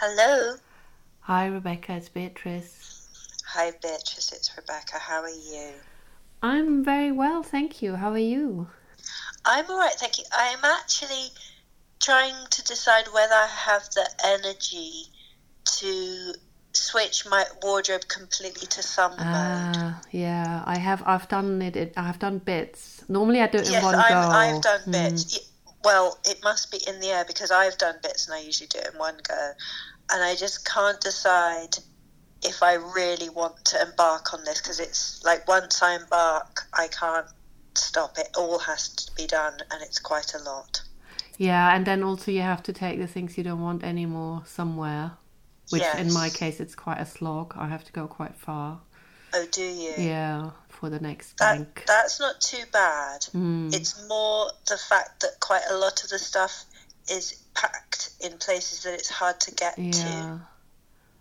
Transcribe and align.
Hello. 0.00 0.56
Hi, 1.20 1.46
Rebecca. 1.46 1.94
It's 1.94 2.08
Beatrice. 2.10 2.84
Hi, 3.48 3.72
Beatrice. 3.82 4.32
It's 4.32 4.56
Rebecca. 4.56 4.98
How 4.98 5.20
are 5.20 5.28
you? 5.28 5.74
I'm 6.42 6.84
very 6.84 7.10
well, 7.12 7.42
thank 7.42 7.80
you. 7.80 7.96
How 7.96 8.10
are 8.10 8.18
you? 8.18 8.68
I'm 9.44 9.70
all 9.70 9.78
right, 9.78 9.92
thank 9.94 10.18
you. 10.18 10.24
I'm 10.32 10.64
actually 10.64 11.28
trying 12.00 12.46
to 12.50 12.62
decide 12.64 13.08
whether 13.12 13.34
I 13.34 13.46
have 13.46 13.84
the 13.94 14.08
energy 14.24 15.06
to 15.64 16.34
switch 16.72 17.26
my 17.26 17.44
wardrobe 17.62 18.08
completely 18.08 18.66
to 18.68 18.82
summer 18.82 19.26
mode. 19.30 19.78
Ah, 19.78 20.00
yeah. 20.10 20.62
I 20.66 20.78
have. 20.78 21.02
I've 21.06 21.28
done 21.28 21.60
it. 21.62 21.76
it 21.76 21.92
I 21.96 22.02
have 22.04 22.18
done 22.18 22.38
bits. 22.38 23.04
Normally, 23.08 23.40
I 23.40 23.46
do 23.48 23.58
it 23.58 23.66
in 23.66 23.72
Yes, 23.72 23.82
one 23.82 23.96
I'm, 23.98 24.08
go. 24.08 24.30
I've 24.32 24.62
done 24.62 24.80
Hmm. 24.84 24.92
bits. 24.92 25.49
Well, 25.84 26.18
it 26.24 26.42
must 26.42 26.70
be 26.70 26.78
in 26.86 27.00
the 27.00 27.08
air 27.08 27.24
because 27.24 27.50
I've 27.50 27.78
done 27.78 27.96
bits 28.02 28.26
and 28.26 28.34
I 28.34 28.40
usually 28.40 28.68
do 28.68 28.78
it 28.78 28.90
in 28.92 28.98
one 28.98 29.16
go. 29.26 29.50
And 30.12 30.22
I 30.22 30.34
just 30.34 30.66
can't 30.66 31.00
decide 31.00 31.76
if 32.42 32.62
I 32.62 32.74
really 32.74 33.28
want 33.28 33.64
to 33.66 33.82
embark 33.82 34.34
on 34.34 34.44
this 34.44 34.60
because 34.60 34.80
it's 34.80 35.22
like 35.24 35.46
once 35.48 35.82
I 35.82 35.96
embark, 35.96 36.62
I 36.72 36.88
can't 36.88 37.26
stop. 37.74 38.18
It 38.18 38.28
all 38.36 38.58
has 38.58 38.88
to 38.90 39.14
be 39.14 39.26
done 39.26 39.54
and 39.70 39.82
it's 39.82 39.98
quite 39.98 40.34
a 40.34 40.42
lot. 40.42 40.82
Yeah, 41.38 41.74
and 41.74 41.86
then 41.86 42.02
also 42.02 42.30
you 42.30 42.42
have 42.42 42.62
to 42.64 42.72
take 42.72 42.98
the 42.98 43.06
things 43.06 43.38
you 43.38 43.44
don't 43.44 43.62
want 43.62 43.82
anymore 43.82 44.42
somewhere. 44.44 45.12
Which 45.70 45.84
in 45.96 46.12
my 46.12 46.28
case, 46.30 46.58
it's 46.60 46.74
quite 46.74 46.98
a 46.98 47.06
slog. 47.06 47.54
I 47.56 47.68
have 47.68 47.84
to 47.84 47.92
go 47.92 48.08
quite 48.08 48.34
far. 48.34 48.80
Oh, 49.32 49.46
do 49.50 49.62
you? 49.62 49.94
Yeah, 49.96 50.50
for 50.68 50.90
the 50.90 50.98
next 51.00 51.36
That, 51.38 51.56
bank. 51.58 51.84
that's 51.86 52.18
not 52.20 52.40
too 52.40 52.64
bad. 52.72 53.20
Mm. 53.34 53.74
It's 53.74 54.06
more 54.08 54.50
the 54.68 54.76
fact 54.76 55.20
that 55.20 55.38
quite 55.40 55.62
a 55.70 55.76
lot 55.76 56.02
of 56.02 56.10
the 56.10 56.18
stuff 56.18 56.64
is 57.10 57.42
packed 57.54 58.10
in 58.20 58.38
places 58.38 58.82
that 58.84 58.94
it's 58.94 59.08
hard 59.10 59.40
to 59.40 59.54
get 59.54 59.74
to. 59.76 59.82
Yeah. 59.82 60.38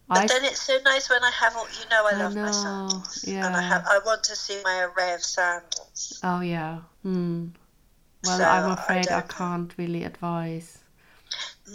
But 0.08 0.18
I 0.24 0.28
then 0.28 0.46
it's 0.46 0.62
so 0.62 0.78
nice 0.84 1.08
when 1.10 1.24
I 1.24 1.30
have 1.30 1.56
all, 1.56 1.68
you 1.80 1.88
know, 1.90 2.04
I 2.08 2.16
I 2.16 2.18
love 2.18 2.36
my 2.36 2.46
know, 2.46 2.52
sandals. 2.52 3.24
And 3.28 3.56
I 3.56 3.62
have, 3.62 3.86
I 3.88 4.00
want 4.06 4.24
to 4.24 4.36
see 4.36 4.60
my 4.64 4.82
array 4.86 5.14
of 5.14 5.24
sandals. 5.24 6.20
Oh 6.24 6.42
yeah. 6.42 6.80
Hmm. 7.04 7.50
Well, 8.24 8.38
So, 8.38 8.44
I'm 8.44 8.72
afraid 8.72 9.08
I, 9.08 9.20
don't 9.20 9.30
can't 9.30 9.74
really 9.78 10.04
advise. 10.04 10.80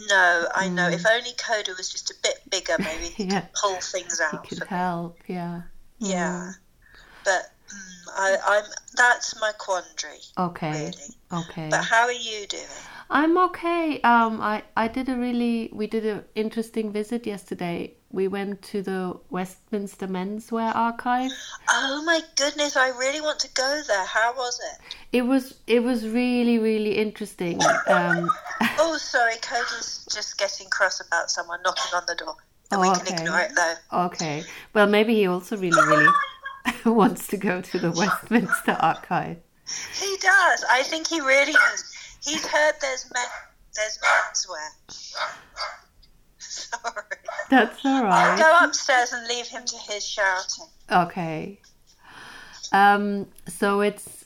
No, 0.09 0.49
I 0.55 0.69
know. 0.69 0.91
Mm. 0.91 0.95
If 0.95 1.07
only 1.07 1.31
Coda 1.39 1.73
was 1.79 1.89
just 1.91 2.11
a 2.11 2.15
bit 2.23 2.41
bigger, 2.51 2.77
maybe 2.81 3.05
he 3.15 3.25
Yeah. 3.31 3.43
could 3.43 3.53
pull 3.55 3.81
things 3.81 4.21
out 4.21 4.49
could 4.49 4.59
for 4.59 4.65
me. 4.65 4.69
help. 4.69 5.21
Yeah. 5.29 5.63
Yeah. 5.99 6.53
But 7.25 7.51
mm, 7.69 8.09
I, 8.17 8.37
I'm, 8.47 8.65
that's 8.97 9.41
my 9.41 9.53
quandary, 9.59 10.21
Okay. 10.39 10.71
really. 10.71 11.43
Okay. 11.45 11.69
But 11.71 11.85
how 11.85 12.05
are 12.05 12.13
you 12.13 12.47
doing? 12.47 12.65
I'm 13.11 13.37
okay. 13.39 14.01
Um, 14.01 14.41
I 14.41 14.63
I 14.77 14.89
did 14.89 15.09
a 15.09 15.17
really 15.17 15.69
we 15.73 15.87
did 15.87 16.07
an 16.07 16.25
interesting 16.35 16.91
visit 16.91 17.27
yesterday. 17.27 17.95
We 18.11 18.29
went 18.29 18.63
to 18.73 18.81
the 18.83 19.19
Westminster 19.31 20.07
Menswear 20.07 20.75
Archive. 20.75 21.31
Oh 21.69 22.03
my 22.05 22.23
goodness, 22.37 22.77
I 22.77 22.89
really 22.89 23.21
want 23.21 23.41
to 23.41 23.49
go 23.53 23.83
there. 23.87 24.05
How 24.07 24.35
was 24.35 24.59
it? 24.73 24.97
It 25.13 25.23
was 25.23 25.55
it 25.67 25.83
was 25.83 26.09
really 26.09 26.59
really 26.59 26.97
interesting. 26.97 27.61
Um, 27.87 28.31
Oh, 28.79 28.97
sorry, 28.97 29.37
Coda's 29.37 30.07
just 30.13 30.37
getting 30.39 30.69
cross 30.69 31.01
about 31.01 31.31
someone 31.31 31.61
knocking 31.63 31.93
on 31.95 32.03
the 32.09 32.15
door. 32.15 32.37
And 32.75 32.83
we 32.83 32.89
Oh, 32.89 32.95
can 32.95 33.03
okay. 33.15 33.23
ignore 33.23 33.41
it 33.41 33.53
though. 33.57 33.75
okay. 34.07 34.45
Well, 34.75 34.87
maybe 34.87 35.15
he 35.15 35.27
also 35.27 35.57
really 35.57 35.81
really 35.87 36.13
wants 36.85 37.27
to 37.29 37.37
go 37.37 37.61
to 37.61 37.79
the 37.79 37.91
Westminster 37.93 38.73
Archive. 38.81 39.39
He 39.95 40.17
does. 40.21 40.65
I 40.71 40.83
think 40.83 41.07
he 41.09 41.21
really 41.21 41.53
does. 41.53 41.85
He's 42.23 42.47
heard 42.47 42.75
there's 42.81 43.11
men, 43.15 43.25
there's 43.75 43.99
menswear. 43.99 44.69
Sorry. 46.39 47.05
That's 47.51 47.85
all 47.85 48.05
right. 48.05 48.31
I'll 48.33 48.39
go 48.39 48.67
upstairs 48.67 49.13
and 49.13 49.27
leave 49.29 49.47
him 49.47 49.65
to 49.65 49.77
his 49.91 50.07
shouting. 50.07 50.67
Okay. 50.91 51.61
Um, 52.73 53.27
so 53.47 53.81
it's 53.81 54.25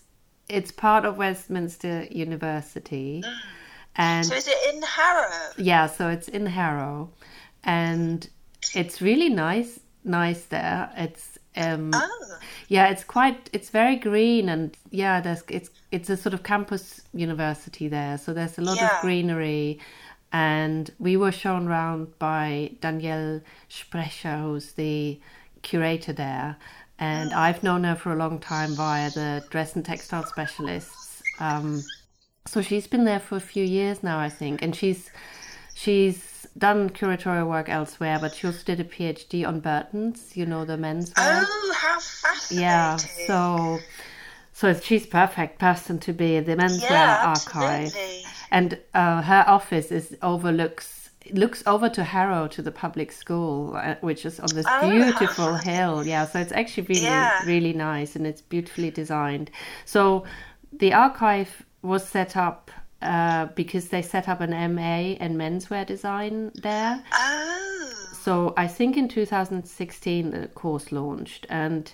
it's 0.48 0.72
part 0.72 1.04
of 1.04 1.18
Westminster 1.18 2.06
University, 2.10 3.22
and 3.96 4.24
So 4.26 4.34
is 4.34 4.48
it 4.48 4.74
in 4.74 4.82
Harrow? 4.82 5.52
yeah, 5.58 5.86
so 5.86 6.08
it's 6.08 6.28
in 6.28 6.46
Harrow, 6.46 7.10
and 7.64 8.28
it's 8.74 9.00
really 9.00 9.28
nice 9.28 9.80
nice 10.04 10.44
there. 10.46 10.90
It's 10.96 11.38
um, 11.56 11.90
Oh, 11.94 12.08
yeah, 12.68 12.88
it's 12.88 13.04
quite 13.04 13.50
it's 13.52 13.70
very 13.70 13.96
green 13.96 14.48
and 14.48 14.76
yeah, 14.90 15.20
there's 15.20 15.42
it's 15.48 15.70
it's 15.90 16.10
a 16.10 16.16
sort 16.16 16.34
of 16.34 16.42
campus 16.42 17.00
university 17.12 17.88
there, 17.88 18.18
so 18.18 18.32
there's 18.32 18.58
a 18.58 18.62
lot 18.62 18.76
Yeah. 18.76 18.94
of 18.96 19.00
greenery. 19.02 19.78
And 20.30 20.90
we 20.98 21.16
were 21.16 21.32
shown 21.32 21.68
around 21.68 22.18
by 22.18 22.72
Danielle 22.82 23.40
Sprecher, 23.68 24.36
who's 24.38 24.72
the 24.72 25.18
curator 25.62 26.12
there. 26.12 26.56
And 26.98 27.32
I've 27.32 27.62
known 27.62 27.84
her 27.84 27.94
for 27.96 28.12
a 28.12 28.16
long 28.16 28.38
time 28.38 28.74
via 28.74 29.10
the 29.10 29.42
dress 29.50 29.74
and 29.74 29.84
textile 29.84 30.26
specialists. 30.26 31.22
Um, 31.40 31.82
so 32.46 32.60
she's 32.60 32.86
been 32.86 33.04
there 33.04 33.20
for 33.20 33.36
a 33.36 33.40
few 33.40 33.64
years 33.64 34.02
now, 34.02 34.18
I 34.18 34.28
think, 34.28 34.60
and 34.62 34.76
she's 34.76 35.10
she's 35.74 36.27
done 36.58 36.90
curatorial 36.90 37.48
work 37.48 37.68
elsewhere, 37.68 38.18
but 38.18 38.34
she 38.34 38.46
also 38.46 38.62
did 38.64 38.80
a 38.80 38.84
PhD 38.84 39.46
on 39.46 39.60
Burton's, 39.60 40.36
you 40.36 40.46
know, 40.46 40.64
the 40.64 40.76
menswear. 40.76 41.50
oh, 41.50 41.74
how 41.76 42.00
fascinating! 42.00 42.58
Yeah, 42.60 42.96
so 42.96 43.84
so 44.52 44.74
she's 44.74 45.06
perfect 45.06 45.58
person 45.58 45.98
to 46.00 46.12
be 46.12 46.40
the 46.40 46.56
menswear 46.56 46.90
yeah, 46.90 47.18
archive, 47.22 47.94
absolutely. 47.94 48.24
and 48.50 48.78
uh, 48.94 49.22
her 49.22 49.44
office 49.46 49.92
is 49.92 50.16
overlooks 50.22 51.10
looks 51.32 51.62
over 51.66 51.88
to 51.90 52.04
Harrow 52.04 52.48
to 52.48 52.62
the 52.62 52.72
public 52.72 53.12
school, 53.12 53.76
uh, 53.76 53.96
which 54.00 54.24
is 54.24 54.40
on 54.40 54.54
this 54.54 54.66
Oh, 54.66 54.80
beautiful 54.80 55.54
hill. 55.56 56.06
Yeah, 56.06 56.24
so 56.26 56.38
it's 56.40 56.52
actually 56.52 56.84
really 56.88 57.04
Yeah. 57.04 57.40
really 57.40 57.72
nice 57.74 58.16
and 58.16 58.26
it's 58.26 58.40
beautifully 58.40 58.90
designed. 58.90 59.50
So 59.84 60.24
the 60.72 60.92
archive 60.94 61.64
was 61.82 62.06
set 62.08 62.36
up. 62.36 62.70
Uh, 63.00 63.46
because 63.54 63.90
they 63.90 64.02
set 64.02 64.28
up 64.28 64.40
an 64.40 64.50
MA 64.74 65.14
in 65.24 65.36
menswear 65.36 65.86
design 65.86 66.50
there, 66.56 67.00
Oh, 67.12 67.92
so 68.12 68.52
I 68.56 68.66
think 68.66 68.96
in 68.96 69.06
2016 69.06 70.30
the 70.30 70.48
course 70.48 70.90
launched, 70.90 71.46
and 71.48 71.92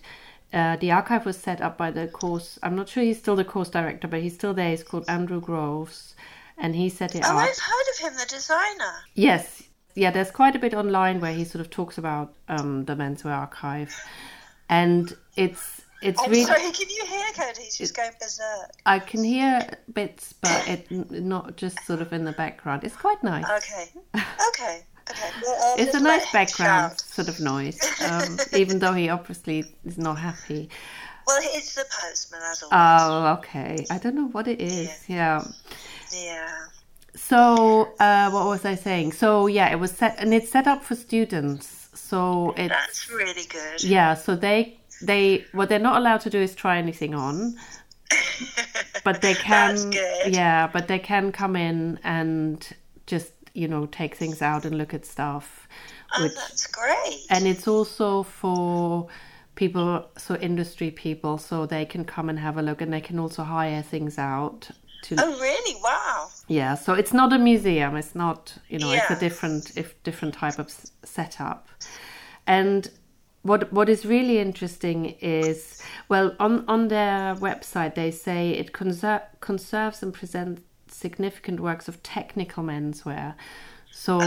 uh, 0.55 0.77
the 0.77 0.93
archive 0.93 1.27
was 1.27 1.37
set 1.37 1.61
up 1.61 1.77
by 1.77 1.91
the 1.91 2.07
course. 2.09 2.59
I'm 2.63 2.75
not 2.75 2.89
sure 2.89 3.03
he's 3.03 3.19
still 3.19 3.37
the 3.37 3.45
course 3.45 3.69
director, 3.69 4.09
but 4.09 4.21
he's 4.21 4.35
still 4.35 4.55
there. 4.55 4.71
He's 4.71 4.83
called 4.83 5.05
Andrew 5.07 5.41
Groves, 5.41 6.15
and 6.57 6.75
he 6.75 6.89
set 6.89 7.15
it 7.15 7.23
oh, 7.25 7.37
up. 7.37 7.37
I've 7.37 7.59
heard 7.59 7.89
of 7.93 7.99
him, 7.99 8.19
the 8.19 8.27
designer. 8.27 8.95
Yes, 9.15 9.63
yeah. 9.95 10.11
There's 10.11 10.31
quite 10.31 10.57
a 10.57 10.59
bit 10.59 10.73
online 10.73 11.21
where 11.21 11.35
he 11.35 11.45
sort 11.45 11.61
of 11.61 11.71
talks 11.71 11.99
about 11.99 12.33
um, 12.49 12.87
the 12.87 12.95
menswear 12.95 13.37
archive, 13.37 13.95
and 14.69 15.15
it's 15.37 15.83
it's 16.05 16.21
I'm 16.21 16.31
really. 16.31 16.45
sorry, 16.45 16.71
can 16.73 16.89
you 16.89 17.05
hear 17.07 17.25
Coda? 17.35 17.61
He's 17.61 17.77
just 17.79 17.97
going 17.97 18.11
berserk. 18.21 18.71
I 18.87 18.99
can 18.99 19.25
hear 19.25 19.67
bits, 19.93 20.35
but 20.35 20.69
it 20.69 20.91
not 20.91 21.57
just 21.57 21.85
sort 21.87 22.01
of 22.01 22.13
in 22.13 22.25
the 22.25 22.33
background. 22.33 22.85
It's 22.85 22.97
quite 22.97 23.23
nice. 23.25 23.45
Okay, 23.45 23.87
okay, 24.51 24.83
okay. 25.11 25.31
Well, 25.43 25.75
It's 25.79 25.95
a 25.95 26.01
nice 26.01 26.31
background 26.33 26.93
shout. 26.93 27.01
sort 27.01 27.29
of 27.29 27.41
noise, 27.41 27.81
um, 28.09 28.39
even 28.53 28.79
though 28.79 28.93
he 28.93 29.09
obviously 29.09 29.65
is 29.85 29.99
not 29.99 30.19
happy. 30.19 30.69
Well, 31.27 31.41
it's 31.43 31.75
the 31.75 31.87
postman, 32.01 32.43
as 32.53 32.63
always. 32.63 32.77
Oh, 32.77 33.33
okay. 33.39 33.87
I 33.91 33.97
don't 33.97 34.15
know 34.15 34.29
what 34.29 34.47
it 34.47 34.61
is. 34.61 34.91
Yeah. 35.09 35.43
yeah. 36.13 36.67
So, 37.15 37.95
uh, 37.99 38.29
what 38.31 38.45
was 38.47 38.65
I 38.67 38.75
saying? 38.75 39.13
So, 39.13 39.47
yeah, 39.47 39.71
it 39.73 39.77
was 39.81 39.93
set, 39.93 40.17
and 40.19 40.35
it's 40.35 40.51
set 40.51 40.67
up 40.67 40.85
for 40.85 40.95
students. 40.95 41.89
So 41.95 42.53
it's 42.59 42.69
That's 42.69 43.11
really 43.11 43.47
good. 43.49 43.83
yeah. 43.83 44.15
So 44.15 44.37
they 44.37 44.79
they 45.07 45.45
what 45.53 45.69
they're 45.69 45.79
not 45.79 45.97
allowed 45.97 46.21
to 46.23 46.31
do 46.31 46.41
is 46.41 46.55
try 46.55 46.79
anything 46.79 47.15
on, 47.15 47.55
but 49.05 49.21
they 49.23 49.35
can 49.35 49.93
yeah, 50.27 50.67
but 50.67 50.89
they 50.89 50.99
can 50.99 51.33
come 51.33 51.57
in 51.57 51.99
and 52.05 52.75
just 53.07 53.33
you 53.53 53.69
know 53.69 53.87
take 53.87 54.15
things 54.15 54.43
out 54.43 54.65
and 54.65 54.77
look 54.77 54.95
at 54.95 55.05
stuff. 55.05 55.69
Oh, 56.17 56.29
that's 56.29 56.67
great. 56.69 57.27
and 57.31 57.47
it's 57.47 57.67
also 57.67 58.23
for 58.23 59.09
people 59.55 60.09
so 60.17 60.37
industry 60.37 60.91
people 60.91 61.39
so 61.39 61.67
they 61.67 61.85
can 61.85 62.05
come 62.05 62.29
and 62.29 62.39
have 62.39 62.57
a 62.57 62.63
look 62.63 62.81
and 62.81 62.93
they 62.93 63.01
can 63.01 63.19
also 63.19 63.43
hire 63.43 63.83
things 63.83 64.19
out 64.19 64.71
to 65.03 65.17
oh, 65.19 65.41
really? 65.41 65.81
Wow. 65.83 66.29
yeah 66.49 66.75
so 66.75 66.95
it's 66.95 67.13
not 67.13 67.33
a 67.33 67.39
museum 67.39 67.97
it's 67.97 68.15
not 68.15 68.57
you 68.69 68.79
know 68.79 68.93
yeah. 68.93 69.01
it's 69.03 69.11
a 69.11 69.21
different 69.21 69.77
if 69.77 70.01
different 70.03 70.35
type 70.35 70.59
of 70.59 70.71
setup 71.05 71.69
and 72.47 72.91
what 73.45 73.73
what 73.73 73.89
is 73.89 74.05
really 74.05 74.39
interesting 74.39 75.15
is 75.21 75.81
well 76.09 76.35
on 76.41 76.65
on 76.67 76.89
their 76.89 77.37
website 77.37 77.95
they 77.95 78.11
say 78.11 78.51
it 78.51 78.73
conser- 78.73 79.23
conserves 79.41 80.03
and 80.03 80.13
presents 80.13 80.63
significant 80.95 81.61
works 81.61 81.89
of 81.89 82.03
technical 82.03 82.63
menswear. 82.65 83.35
So 83.91 84.19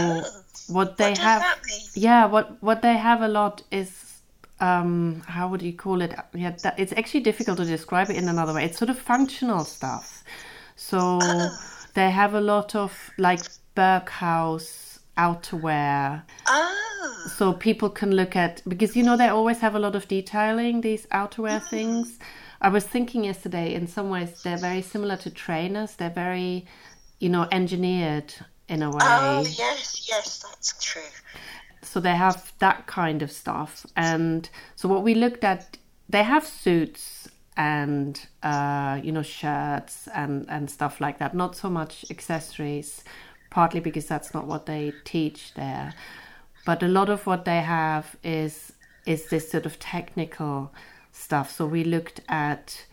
what 0.68 0.96
they. 0.96 1.10
What 1.10 1.18
have 1.18 1.60
yeah 1.94 2.26
what 2.26 2.62
what 2.62 2.82
they 2.82 2.96
have 2.96 3.22
a 3.22 3.28
lot 3.28 3.62
is 3.70 3.90
um 4.60 5.22
how 5.26 5.48
would 5.48 5.62
you 5.62 5.72
call 5.72 6.00
it? 6.00 6.14
Yeah 6.34 6.54
that, 6.62 6.78
it's 6.78 6.92
actually 6.92 7.20
difficult 7.20 7.58
to 7.58 7.64
describe 7.64 8.10
it 8.10 8.16
in 8.16 8.28
another 8.28 8.54
way. 8.54 8.64
It's 8.64 8.78
sort 8.78 8.90
of 8.90 8.98
functional 8.98 9.64
stuff. 9.64 10.24
So 10.76 11.18
they 11.94 12.10
have 12.10 12.34
a 12.34 12.40
lot 12.40 12.74
of 12.74 12.92
like 13.18 13.42
Berghaus 13.76 14.87
outerwear. 15.18 16.22
Oh, 16.46 17.26
So 17.36 17.52
people 17.52 17.90
can 17.90 18.12
look 18.12 18.36
at 18.36 18.62
because 18.68 18.96
you 18.96 19.02
know 19.02 19.16
they 19.16 19.28
always 19.28 19.58
have 19.58 19.74
a 19.74 19.78
lot 19.78 19.94
of 19.96 20.06
detailing 20.08 20.80
these 20.80 21.06
outerwear 21.06 21.60
things. 21.68 22.18
I 22.60 22.68
was 22.70 22.84
thinking 22.84 23.24
yesterday 23.24 23.74
in 23.74 23.86
some 23.86 24.10
ways 24.10 24.42
they're 24.42 24.56
very 24.58 24.82
similar 24.82 25.16
to 25.18 25.30
trainers. 25.30 25.96
They're 25.96 26.10
very, 26.10 26.66
you 27.20 27.28
know, 27.28 27.46
engineered 27.52 28.32
in 28.68 28.82
a 28.82 28.90
way. 28.90 28.98
oh 29.02 29.40
yes, 29.46 30.06
yes, 30.08 30.42
that's 30.42 30.74
true. 30.82 31.02
so 31.82 32.00
they 32.00 32.14
have 32.16 32.52
that 32.58 32.86
kind 32.86 33.22
of 33.22 33.30
stuff 33.32 33.86
and 33.96 34.50
so 34.76 34.88
what 34.88 35.02
we 35.02 35.14
looked 35.14 35.42
at 35.44 35.78
they 36.08 36.22
have 36.22 36.44
suits 36.46 37.28
and 37.56 38.26
uh, 38.42 39.00
you 39.02 39.10
know 39.12 39.22
shirts 39.22 40.06
and 40.14 40.44
and 40.50 40.70
stuff 40.70 41.00
like 41.00 41.18
that 41.18 41.34
not 41.34 41.56
so 41.56 41.70
much 41.70 42.04
accessories 42.10 43.04
partly 43.50 43.80
because 43.80 44.06
that's 44.06 44.32
not 44.34 44.46
what 44.46 44.66
they 44.66 44.92
teach 45.04 45.54
there. 45.54 45.94
But 46.66 46.82
a 46.82 46.88
lot 46.88 47.08
of 47.08 47.26
what 47.26 47.44
they 47.44 47.60
have 47.60 48.16
is 48.22 48.72
is 49.06 49.28
this 49.30 49.50
sort 49.50 49.64
of 49.66 49.78
technical 49.78 50.72
stuff. 51.12 51.50
So 51.50 51.66
we 51.66 51.82
looked 51.84 52.20
at 52.28 52.84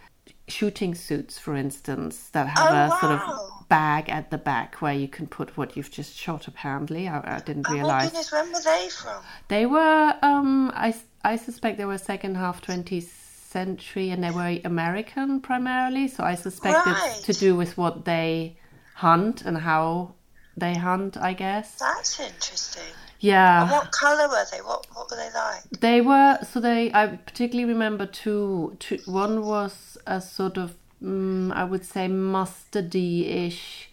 shooting 0.47 0.93
suits 0.95 1.39
for 1.39 1.55
instance 1.55 2.29
that 2.29 2.47
have 2.47 2.71
Oh, 2.71 2.95
a 2.95 2.99
sort 2.99 3.11
of 3.13 3.67
bag 3.67 4.09
at 4.09 4.29
the 4.29 4.37
back 4.37 4.75
where 4.81 4.93
you 4.93 5.07
can 5.07 5.25
put 5.27 5.57
what 5.57 5.75
you've 5.75 5.91
just 5.91 6.15
shot 6.15 6.47
apparently. 6.47 7.07
I, 7.07 7.37
I 7.37 7.39
didn't 7.39 7.65
Oh 7.67 7.73
realize. 7.73 8.05
goodness, 8.11 8.31
when 8.31 8.51
were 8.53 8.61
they 8.63 8.87
from? 8.89 9.23
they 9.47 9.65
were, 9.65 10.13
um, 10.21 10.71
I, 10.75 10.93
I 11.23 11.35
suspect 11.35 11.77
they 11.79 11.85
were 11.85 11.97
second 11.97 12.35
half 12.35 12.61
20th 12.61 13.09
century 13.49 14.11
and 14.11 14.23
they 14.23 14.29
were 14.31 14.59
American 14.63 15.41
primarily. 15.41 16.07
So 16.07 16.23
I 16.23 16.35
suspect 16.35 16.77
it's 16.85 17.21
to 17.23 17.33
do 17.33 17.55
with 17.55 17.75
what 17.77 18.05
they 18.05 18.57
hunt 18.93 19.41
and 19.41 19.57
how 19.57 20.13
they 20.57 20.75
hunt, 20.75 21.17
I 21.17 21.33
guess. 21.33 21.75
That's 21.75 22.19
interesting. 22.19 22.93
Yeah. 23.19 23.63
And 23.63 23.71
What 23.71 23.91
colour 23.91 24.27
were 24.27 24.45
they? 24.51 24.59
What 24.59 24.85
What 24.93 25.09
were 25.09 25.17
they 25.17 25.31
like? 25.33 25.63
They 25.81 26.01
were, 26.01 26.39
so 26.43 26.59
they, 26.59 26.91
I 26.93 27.07
particularly 27.07 27.71
remember 27.71 28.05
two, 28.05 28.75
two 28.79 28.99
one 29.05 29.45
was 29.45 29.97
a 30.05 30.21
sort 30.21 30.57
of, 30.57 30.75
mm, 31.03 31.51
I 31.53 31.63
would 31.63 31.85
say 31.85 32.07
mustardy 32.07 33.47
ish, 33.47 33.89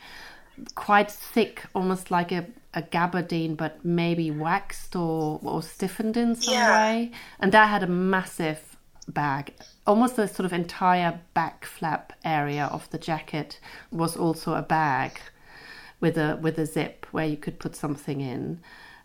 quite 0.74 1.10
thick, 1.10 1.64
almost 1.74 2.10
like 2.10 2.30
a, 2.32 2.46
a 2.74 2.82
gabardine, 2.82 3.56
but 3.56 3.84
maybe 3.84 4.30
waxed 4.30 4.94
or, 4.96 5.40
or 5.42 5.62
stiffened 5.62 6.16
in 6.16 6.34
some 6.36 6.54
Yeah. 6.54 6.70
way. 6.92 7.12
And 7.40 7.52
that 7.52 7.68
had 7.68 7.82
a 7.82 7.86
massive 7.88 8.76
bag. 9.08 9.54
Almost 9.86 10.16
the 10.16 10.28
sort 10.28 10.46
of 10.46 10.52
entire 10.52 11.20
back 11.34 11.64
flap 11.64 12.12
area 12.24 12.66
of 12.66 12.88
the 12.90 12.98
jacket 12.98 13.58
was 13.90 14.16
also 14.16 14.54
a 14.54 14.62
bag 14.62 15.20
with 16.02 16.18
a 16.18 16.38
with 16.42 16.58
a 16.58 16.66
zip 16.66 17.06
where 17.12 17.26
you 17.26 17.38
could 17.38 17.58
put 17.58 17.74
something 17.74 18.20
in. 18.20 18.60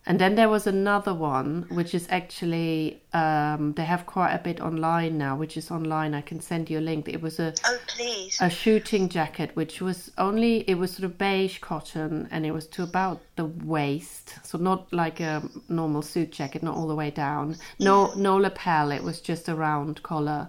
And 0.09 0.19
then 0.21 0.35
there 0.35 0.47
was 0.47 0.65
another 0.67 1.13
one, 1.13 1.65
which 1.69 1.94
is 1.94 2.07
actually 2.09 3.01
um, 3.11 3.73
they 3.73 3.83
have 3.83 4.05
quite 4.05 4.33
a 4.33 4.39
bit 4.39 4.61
online 4.61 5.17
now, 5.17 5.35
which 5.35 5.57
is 5.57 5.69
online. 5.69 6.13
I 6.13 6.21
can 6.21 6.39
send 6.39 6.69
you 6.69 6.79
a 6.79 6.85
link. 6.91 7.09
It 7.09 7.21
was 7.21 7.39
a 7.39 7.53
Oh, 7.65 7.77
please. 7.88 8.38
a 8.39 8.49
shooting 8.49 9.09
jacket, 9.09 9.51
which 9.55 9.81
was 9.81 10.09
only 10.17 10.59
it 10.69 10.75
was 10.75 10.91
sort 10.91 11.03
of 11.03 11.17
beige 11.17 11.57
cotton, 11.59 12.29
and 12.31 12.45
it 12.45 12.53
was 12.53 12.67
to 12.67 12.83
about 12.83 13.19
the 13.35 13.45
waist, 13.45 14.35
so 14.43 14.57
not 14.57 14.81
like 14.93 15.19
a 15.19 15.43
normal 15.67 16.01
suit 16.01 16.31
jacket, 16.31 16.63
not 16.63 16.77
all 16.77 16.88
the 16.88 16.95
way 17.03 17.11
down. 17.11 17.57
No, 17.77 18.13
no 18.15 18.38
lapel. 18.38 18.91
It 18.93 19.03
was 19.03 19.19
just 19.19 19.50
a 19.50 19.55
round 19.55 20.03
collar, 20.03 20.47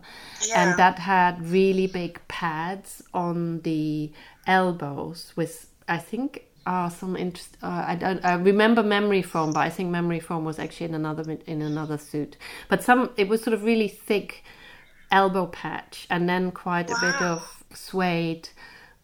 Yeah. 0.48 0.60
and 0.70 0.78
that 0.78 1.00
had 1.00 1.34
really 1.44 1.88
big 1.88 2.20
pads 2.28 3.02
on 3.12 3.62
the 3.62 4.12
elbows 4.46 5.32
with 5.34 5.66
I 5.88 5.98
think. 5.98 6.44
Uh, 6.66 6.90
some 6.90 7.16
interest. 7.16 7.56
Uh, 7.62 7.82
I 7.88 7.94
don't. 7.94 8.22
I 8.22 8.34
remember 8.34 8.82
memory 8.82 9.22
foam, 9.22 9.52
but 9.54 9.60
I 9.60 9.70
think 9.70 9.88
memory 9.88 10.20
foam 10.20 10.44
was 10.44 10.58
actually 10.58 10.86
in 10.90 10.94
another 10.94 11.38
in 11.46 11.62
another 11.62 11.96
suit. 11.96 12.36
But 12.68 12.82
some. 12.82 13.10
It 13.16 13.26
was 13.26 13.42
sort 13.42 13.54
of 13.54 13.64
really 13.64 13.88
thick, 13.88 14.44
elbow 15.10 15.46
patch 15.46 16.06
and 16.10 16.28
then 16.28 16.50
quite 16.50 16.90
a 16.90 16.96
bit 17.00 17.20
of 17.22 17.64
suede 17.74 18.48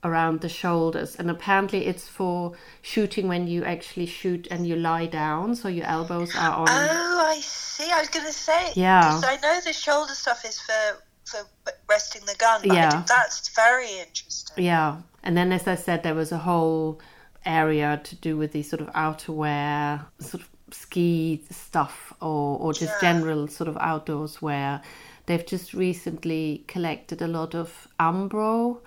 around 0.02 0.42
the 0.42 0.48
shoulders 0.50 1.16
and 1.16 1.30
apparently 1.30 1.86
it's 1.86 2.06
for 2.06 2.52
shooting 2.82 3.26
when 3.26 3.46
you 3.46 3.64
actually 3.64 4.04
shoot 4.04 4.46
and 4.50 4.66
you 4.66 4.76
lie 4.76 5.06
down 5.06 5.56
so 5.56 5.66
your 5.66 5.86
elbows 5.86 6.34
are 6.36 6.52
on 6.52 6.66
Oh, 6.68 7.24
I 7.26 7.40
see. 7.40 7.90
I 7.90 8.00
was 8.00 8.10
going 8.10 8.26
to 8.26 8.32
say. 8.32 8.72
Yeah. 8.74 9.18
I 9.24 9.38
know 9.42 9.60
the 9.64 9.72
shoulder 9.72 10.12
stuff 10.12 10.44
is 10.44 10.60
for 10.60 10.98
for 11.24 11.40
resting 11.88 12.20
the 12.26 12.34
gun. 12.36 12.60
But 12.66 12.76
Yeah. 12.76 13.02
that's 13.08 13.48
very 13.48 13.90
interesting. 13.98 14.62
yeah 14.62 14.98
and 15.24 15.36
then 15.36 15.50
as 15.52 15.66
i 15.66 15.74
said 15.74 16.02
there 16.04 16.14
was 16.14 16.30
a 16.32 16.38
whole 16.38 17.00
area 17.44 18.00
to 18.04 18.14
do 18.16 18.36
with 18.36 18.52
these 18.52 18.68
sort 18.70 18.80
of 18.80 18.88
outerwear 18.94 20.04
sort 20.20 20.42
of 20.42 20.48
ski 20.70 21.42
stuff 21.50 22.12
or 22.20 22.58
or 22.60 22.72
just 22.72 22.92
Yeah. 23.02 23.12
general 23.12 23.48
sort 23.48 23.68
of 23.68 23.76
outdoors 23.78 24.40
wear 24.40 24.80
they've 25.26 25.44
just 25.46 25.74
recently 25.74 26.64
collected 26.68 27.20
a 27.22 27.26
lot 27.28 27.54
of 27.54 27.88
umbro 28.00 28.78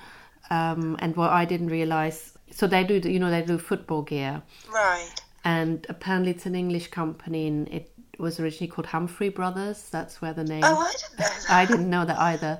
um, 0.50 0.96
and 1.00 1.16
what 1.16 1.32
i 1.32 1.46
didn't 1.46 1.68
realize 1.70 2.34
so 2.52 2.66
they 2.68 2.84
do 2.84 2.96
you 3.10 3.20
know 3.20 3.30
they 3.30 3.42
do 3.44 3.58
football 3.58 4.02
gear 4.02 4.42
Right. 4.74 5.10
and 5.44 5.86
apparently 5.90 6.32
it's 6.32 6.46
an 6.46 6.56
English 6.56 6.88
company 6.88 7.48
and 7.48 7.68
it 7.70 7.92
was 8.20 8.40
originally 8.40 8.68
called 8.74 8.88
Humphrey 8.88 9.30
Brothers. 9.30 9.90
That's 9.92 10.20
where 10.22 10.34
the 10.34 10.44
name. 10.44 10.64
Oh, 10.66 10.80
I 10.80 10.92
didn't 10.96 11.18
know 11.20 11.26
that. 11.38 11.46
I 11.50 11.66
didn't 11.66 11.90
know 11.90 12.06
that 12.06 12.20
either. 12.20 12.58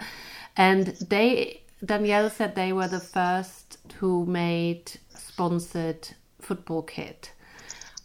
And 0.56 0.86
they, 1.10 1.64
Danielle 1.84 2.30
said 2.30 2.56
they 2.56 2.74
were 2.74 2.88
the 2.88 3.00
first 3.00 3.78
who 4.00 4.26
made 4.26 4.92
sponsored 5.16 6.10
football 6.42 6.82
kit. 6.82 7.34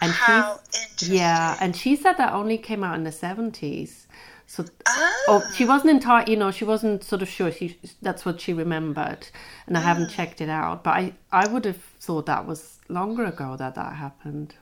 And 0.01 0.13
How 0.13 0.61
interesting. 0.75 1.17
yeah, 1.17 1.57
and 1.61 1.77
she 1.77 1.97
said 1.97 2.15
that 2.15 2.33
only 2.33 2.59
came 2.59 2.83
out 2.85 2.97
in 2.97 3.05
the 3.05 3.13
seventies. 3.13 4.07
So, 4.47 4.65
Oh. 4.87 5.25
oh, 5.29 5.51
she 5.55 5.65
wasn't 5.65 5.93
entirely, 5.93 6.33
you 6.33 6.39
know, 6.39 6.51
she 6.51 6.65
wasn't 6.65 7.05
sort 7.05 7.23
of 7.23 7.29
sure. 7.29 7.51
She 7.53 7.79
that's 8.03 8.25
what 8.27 8.41
she 8.41 8.53
remembered, 8.53 9.29
and 9.67 9.79
I 9.79 9.81
haven't 9.81 10.09
Mm. 10.09 10.15
checked 10.17 10.41
it 10.43 10.51
out. 10.51 10.85
But 10.85 10.91
I, 10.91 11.13
I 11.31 11.47
would 11.47 11.65
have 11.65 11.81
thought 12.01 12.27
that 12.27 12.47
was 12.47 12.79
longer 12.89 13.25
ago 13.25 13.57
that 13.57 13.77
that 13.77 13.95
happened. 13.95 14.55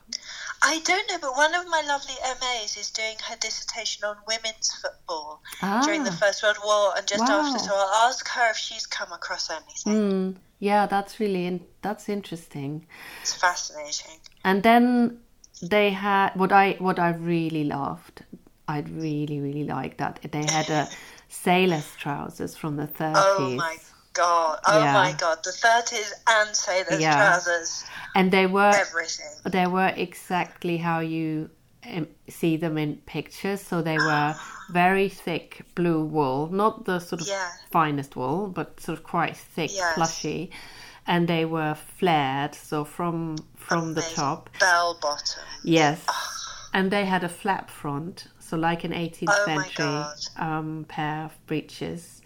I 0.63 0.79
don't 0.85 1.09
know, 1.09 1.17
but 1.19 1.35
one 1.35 1.55
of 1.55 1.67
my 1.67 1.81
lovely 1.87 2.13
MAs 2.39 2.77
is 2.77 2.89
doing 2.91 3.15
her 3.27 3.35
dissertation 3.37 4.03
on 4.03 4.15
women's 4.27 4.71
football 4.81 5.41
during 5.83 6.03
the 6.03 6.11
Ah. 6.11 6.19
First 6.21 6.43
World 6.43 6.57
War 6.63 6.93
and 6.95 7.07
just 7.07 7.23
after. 7.23 7.57
So 7.59 7.71
I'll 7.73 8.09
ask 8.09 8.27
her 8.29 8.51
if 8.51 8.57
she's 8.57 8.85
come 8.85 9.11
across 9.11 9.49
anything. 9.49 9.93
Mm, 9.93 10.35
yeah, 10.59 10.85
that's 10.85 11.19
really 11.19 11.47
in, 11.47 11.65
that's 11.81 12.07
interesting. 12.09 12.85
It's 13.21 13.33
fascinating. 13.33 14.19
And 14.43 14.61
then 14.61 15.19
they 15.63 15.89
had 15.91 16.35
what 16.35 16.51
I 16.51 16.75
what 16.79 16.99
I 16.99 17.09
really 17.09 17.63
loved. 17.63 18.23
I 18.67 18.77
would 18.77 18.89
really 18.89 19.39
really 19.39 19.63
liked 19.63 19.97
that 19.97 20.19
they 20.31 20.45
had 20.45 20.69
a 20.69 20.87
sailor's 21.27 21.95
trousers 21.97 22.55
from 22.55 22.75
the 22.77 22.87
thirties. 22.87 23.15
Oh 23.17 23.55
my 23.57 23.77
god! 24.13 24.59
Oh 24.65 24.79
Yeah. 24.79 24.93
my 24.93 25.13
god! 25.13 25.43
The 25.43 25.51
thirties 25.51 26.13
and 26.27 26.55
sailors' 26.55 27.01
Yeah. 27.01 27.15
trousers, 27.15 27.83
and 28.15 28.31
they 28.31 28.45
were 28.47 28.71
everything. 28.75 29.33
they 29.45 29.67
were 29.67 29.91
exactly 29.95 30.77
how 30.77 30.99
you 30.99 31.49
um, 31.85 32.07
see 32.29 32.57
them 32.57 32.77
in 32.77 32.97
pictures. 33.05 33.61
So 33.61 33.81
they 33.81 33.97
were 33.97 34.35
very 34.69 35.09
thick 35.09 35.61
blue 35.75 36.03
wool, 36.05 36.49
not 36.51 36.85
the 36.85 36.99
sort 36.99 37.21
of 37.21 37.27
Yeah. 37.27 37.49
finest 37.71 38.15
wool, 38.15 38.47
but 38.47 38.79
sort 38.79 38.97
of 38.97 39.03
quite 39.03 39.35
thick, 39.37 39.71
Yes. 39.73 39.95
plushy. 39.95 40.51
And 41.07 41.27
they 41.27 41.45
were 41.45 41.75
flared, 41.97 42.53
so 42.53 42.85
from 42.85 43.37
from 43.55 43.95
the 43.95 44.01
top. 44.03 44.49
Bell 44.59 44.97
bottom. 45.01 45.43
Yes. 45.63 46.05
And 46.73 46.89
they 46.91 47.05
had 47.05 47.23
a 47.23 47.29
flap 47.29 47.69
front, 47.69 48.27
so 48.39 48.55
like 48.55 48.83
an 48.85 48.93
18th 48.93 49.29
Oh 49.29 49.45
century 49.45 50.05
um, 50.37 50.85
pair 50.87 51.25
of 51.25 51.45
breeches. 51.47 52.21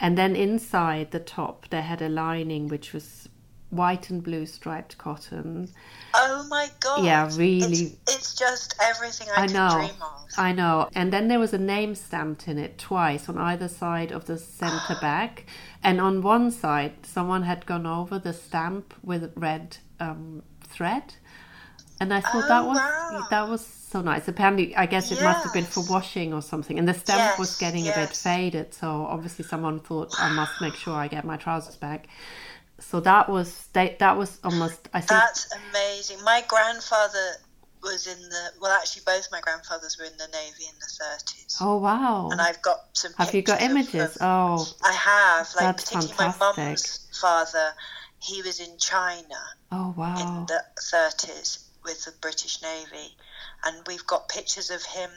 And 0.00 0.18
then 0.18 0.34
inside 0.36 1.10
the 1.10 1.20
top, 1.20 1.68
they 1.70 1.82
had 1.82 2.02
a 2.02 2.08
lining 2.08 2.68
which 2.68 2.92
was 2.92 3.28
white 3.74 4.10
and 4.10 4.22
blue 4.22 4.46
striped 4.46 4.96
cotton. 4.98 5.68
Oh 6.14 6.46
my 6.48 6.68
god! 6.80 7.04
Yeah, 7.04 7.28
really. 7.34 7.96
It's, 8.06 8.14
it's 8.14 8.34
just 8.34 8.74
everything 8.80 9.28
I, 9.36 9.42
I 9.42 9.46
know. 9.46 9.70
dream 9.74 10.02
of. 10.02 10.24
I 10.36 10.52
know. 10.52 10.88
And 10.94 11.12
then 11.12 11.28
there 11.28 11.38
was 11.38 11.52
a 11.52 11.58
name 11.58 11.94
stamped 11.94 12.48
in 12.48 12.58
it 12.58 12.78
twice 12.78 13.28
on 13.28 13.38
either 13.38 13.68
side 13.68 14.12
of 14.12 14.26
the 14.26 14.38
center 14.38 14.96
back. 15.00 15.46
And 15.82 16.00
on 16.00 16.22
one 16.22 16.50
side, 16.50 17.06
someone 17.06 17.42
had 17.42 17.66
gone 17.66 17.86
over 17.86 18.18
the 18.18 18.32
stamp 18.32 18.94
with 19.02 19.32
red 19.36 19.78
um, 20.00 20.42
thread. 20.62 21.14
And 22.00 22.12
I 22.12 22.20
thought 22.20 22.44
Oh, 22.44 22.48
that 22.48 22.64
was 22.66 22.76
wow. 22.78 23.26
that 23.30 23.48
was 23.48 23.64
so 23.64 24.02
nice. 24.02 24.26
Apparently, 24.28 24.74
I 24.76 24.86
guess 24.86 25.12
it 25.12 25.22
must 25.22 25.44
have 25.44 25.52
been 25.52 25.64
for 25.64 25.84
washing 25.88 26.34
or 26.34 26.42
something. 26.42 26.78
And 26.78 26.88
the 26.88 26.94
stamp 26.94 27.38
was 27.38 27.50
Yes, 27.50 27.58
getting 27.60 27.88
a 27.88 27.92
bit 27.94 28.10
faded, 28.10 28.74
so 28.74 29.06
obviously 29.08 29.44
someone 29.44 29.78
thought 29.80 30.14
I 30.18 30.30
must 30.30 30.60
make 30.60 30.74
sure 30.74 30.94
I 30.94 31.08
get 31.08 31.24
my 31.24 31.36
trousers 31.36 31.76
back. 31.76 32.08
So 32.80 33.00
that 33.00 33.28
was 33.28 33.68
they, 33.72 33.96
that 34.00 34.16
was 34.16 34.38
almost 34.42 34.88
I 34.92 35.00
think 35.00 35.10
That's 35.20 35.46
amazing. 35.70 36.22
My 36.24 36.42
grandfather 36.48 37.26
was 37.82 38.06
in 38.08 38.20
the. 38.20 38.44
Well, 38.60 38.72
actually, 38.72 39.02
both 39.06 39.28
my 39.30 39.40
grandfathers 39.40 39.96
were 39.98 40.06
in 40.06 40.16
the 40.16 40.26
navy 40.32 40.64
in 40.68 40.74
the 40.80 40.90
thirties, 40.98 41.56
oh 41.60 41.76
wow. 41.78 42.30
and 42.32 42.40
I've 42.40 42.60
got 42.62 42.78
some. 42.94 43.12
Have 43.18 43.32
you 43.34 43.42
got 43.42 43.62
images? 43.62 44.16
of- 44.16 44.22
Oh, 44.22 44.66
I 44.82 44.92
have, 44.92 45.48
like 45.60 45.76
particularly 45.76 46.14
my 46.18 46.34
mum's 46.40 47.06
father. 47.20 47.72
He 48.20 48.40
was 48.42 48.58
in 48.58 48.76
China 48.78 49.36
oh 49.70 49.94
wow. 49.96 50.16
in 50.18 50.46
the 50.46 50.64
thirties, 50.80 51.58
with 51.84 52.04
the 52.04 52.12
British 52.20 52.62
Navy, 52.62 53.16
and 53.64 53.76
we've 53.86 54.06
got 54.06 54.28
pictures 54.28 54.70
of 54.70 54.82
him. 54.84 55.10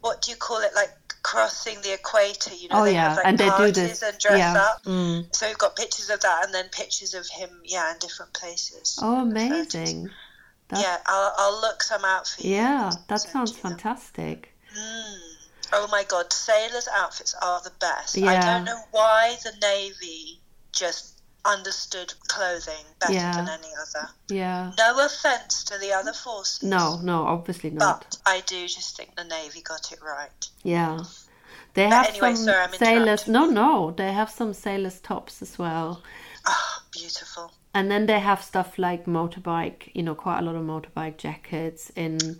What 0.00 0.22
do 0.22 0.30
you 0.30 0.36
call 0.36 0.58
it? 0.58 0.74
Like 0.74 0.90
crossing 1.22 1.80
the 1.82 1.94
equator, 1.94 2.54
you 2.54 2.68
know? 2.68 2.80
Oh, 2.80 2.84
they 2.84 2.94
yeah, 2.94 3.08
have 3.10 3.16
like 3.18 3.26
and 3.26 3.38
they 3.38 3.50
do 3.56 3.70
this- 3.72 4.02
and 4.02 4.18
dress 4.18 4.38
yeah. 4.38 4.54
up. 4.60 4.82
Mm. 4.84 5.34
So 5.34 5.46
we've 5.46 5.58
got 5.58 5.76
pictures 5.76 6.10
of 6.10 6.20
that, 6.20 6.44
and 6.44 6.54
then 6.54 6.68
pictures 6.70 7.14
of 7.14 7.26
him, 7.28 7.50
yeah, 7.64 7.92
in 7.92 7.98
different 7.98 8.32
places. 8.32 8.98
Oh, 9.00 9.22
amazing. 9.22 10.10
That's- 10.68 10.84
Yeah, 10.84 10.98
I'll, 11.06 11.32
I'll 11.38 11.60
look 11.60 11.82
some 11.82 12.04
out 12.04 12.26
for 12.26 12.42
you. 12.42 12.54
Yeah, 12.56 12.90
that 13.08 13.20
sounds 13.20 13.52
fantastic. 13.52 14.54
Mm. 14.76 15.18
Oh 15.74 15.88
my 15.90 16.04
god, 16.04 16.32
sailors' 16.32 16.88
outfits 16.94 17.34
are 17.40 17.60
the 17.62 17.72
best. 17.80 18.18
I 18.18 18.40
don't 18.40 18.64
know 18.64 18.80
why 18.90 19.36
the 19.42 19.52
Navy 19.62 20.40
just 20.72 21.11
understood 21.44 22.14
clothing 22.28 22.84
better 23.00 23.12
Yeah. 23.12 23.32
than 23.32 23.48
any 23.48 23.72
other. 23.80 24.08
Yeah. 24.28 24.72
No 24.78 25.04
offense 25.04 25.64
to 25.64 25.78
the 25.78 25.92
other 25.92 26.12
forces. 26.12 26.62
No, 26.62 26.98
no, 27.02 27.26
obviously 27.26 27.70
not. 27.70 28.00
But 28.00 28.18
I 28.26 28.40
do 28.40 28.66
just 28.68 28.96
think 28.96 29.16
the 29.16 29.24
Navy 29.24 29.60
got 29.62 29.90
it 29.92 29.98
right. 30.02 30.48
Yeah. 30.62 31.00
They 31.74 31.86
But 31.86 31.92
have 31.92 32.06
anyway, 32.08 32.34
some 32.34 32.44
sorry, 32.44 32.76
sailors. 32.78 33.26
No, 33.26 33.46
no, 33.46 33.90
they 33.96 34.12
have 34.12 34.30
some 34.30 34.52
sailors 34.54 35.00
tops 35.00 35.42
as 35.42 35.58
well. 35.58 36.02
Ah, 36.46 36.82
beautiful. 36.92 37.52
And 37.74 37.90
then 37.90 38.06
they 38.06 38.20
have 38.20 38.42
stuff 38.42 38.78
like 38.78 39.06
motorbike, 39.06 39.90
you 39.94 40.02
know, 40.02 40.14
quite 40.14 40.40
a 40.40 40.42
lot 40.42 40.54
of 40.54 40.62
motorbike 40.62 41.16
jackets 41.16 41.90
in 41.96 42.18
Mm, 42.18 42.38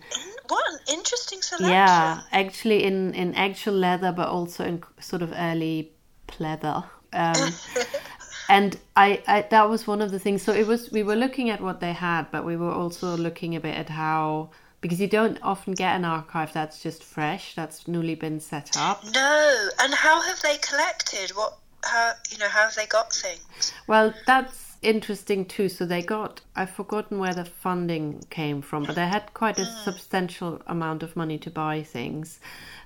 What 0.49 0.63
an 0.71 0.79
interesting 0.87 1.41
selection. 1.41 1.71
yeah, 1.71 2.21
actually 2.31 2.83
in 2.83 3.13
in 3.15 3.33
actual 3.35 3.73
leather 3.73 4.11
but 4.11 4.27
also 4.27 4.63
in 4.63 4.83
sort 4.99 5.21
of 5.23 5.31
early 5.35 5.91
pleather. 6.27 6.83
Um 7.13 7.53
and 8.49 8.77
I, 8.95 9.21
I 9.27 9.41
that 9.49 9.69
was 9.69 9.87
one 9.87 10.01
of 10.01 10.11
the 10.11 10.19
things 10.19 10.41
so 10.41 10.53
it 10.53 10.67
was 10.67 10.91
we 10.91 11.03
were 11.03 11.15
looking 11.15 11.49
at 11.49 11.61
what 11.61 11.79
they 11.79 11.93
had 11.93 12.31
but 12.31 12.45
we 12.45 12.55
were 12.55 12.71
also 12.71 13.15
looking 13.17 13.55
a 13.55 13.59
bit 13.59 13.75
at 13.75 13.89
how 13.89 14.49
because 14.81 14.99
you 14.99 15.07
don't 15.07 15.39
often 15.41 15.73
get 15.73 15.95
an 15.95 16.03
archive 16.03 16.51
that's 16.51 16.83
just 16.83 17.03
fresh 17.03 17.55
that's 17.55 17.87
newly 17.87 18.15
been 18.15 18.39
set 18.39 18.75
up 18.77 19.03
No, 19.13 19.69
and 19.79 19.93
how 19.93 20.21
have 20.21 20.41
they 20.41 20.57
collected? 20.57 21.31
What? 21.31 21.57
How 21.83 22.13
you 22.29 22.37
know? 22.37 22.49
How 22.49 22.63
have 22.63 22.75
they 22.75 22.85
got 22.85 23.13
things? 23.13 23.73
Well, 23.87 24.13
that's 24.27 24.77
interesting 24.81 25.45
too. 25.45 25.69
So 25.69 25.85
they 25.85 26.01
got, 26.01 26.41
I've 26.55 26.69
forgotten 26.69 27.17
where 27.19 27.33
the 27.33 27.45
funding 27.45 28.23
came 28.29 28.61
from, 28.61 28.83
but 28.83 28.95
they 28.95 29.07
had 29.07 29.33
quite 29.33 29.57
a 29.57 29.63
mm. 29.63 29.83
substantial 29.83 30.61
amount 30.67 31.03
of 31.03 31.15
money 31.15 31.37
to 31.39 31.49
buy 31.49 31.83
things. 31.83 32.39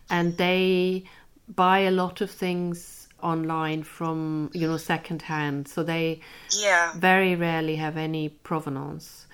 And 0.10 0.38
they 0.38 1.04
buy 1.48 1.80
a 1.80 1.92
lot 1.92 2.22
of 2.22 2.32
things 2.32 2.97
online 3.22 3.84
from, 3.84 4.50
you 4.54 4.68
know, 4.68 4.78
secondhand. 4.78 5.68
So 5.68 5.84
they 5.84 6.22
Yeah. 6.58 6.94
very 6.96 7.36
rarely 7.36 7.76
have 7.78 7.98
any 7.98 8.30
provenance. 8.30 9.26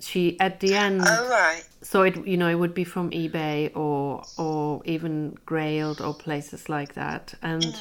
She, 0.00 0.38
at 0.40 0.60
the 0.60 0.74
end, 0.74 1.02
Oh 1.06 1.28
right. 1.30 1.64
so 1.80 2.02
it 2.02 2.26
you 2.26 2.36
know 2.36 2.48
it 2.48 2.56
would 2.56 2.74
be 2.74 2.84
from 2.84 3.10
eBay 3.10 3.74
or 3.74 4.22
or 4.36 4.82
even 4.84 5.38
Grailed 5.46 6.00
or 6.00 6.14
places 6.14 6.68
like 6.68 6.94
that, 6.94 7.34
and 7.42 7.62
mm. 7.62 7.78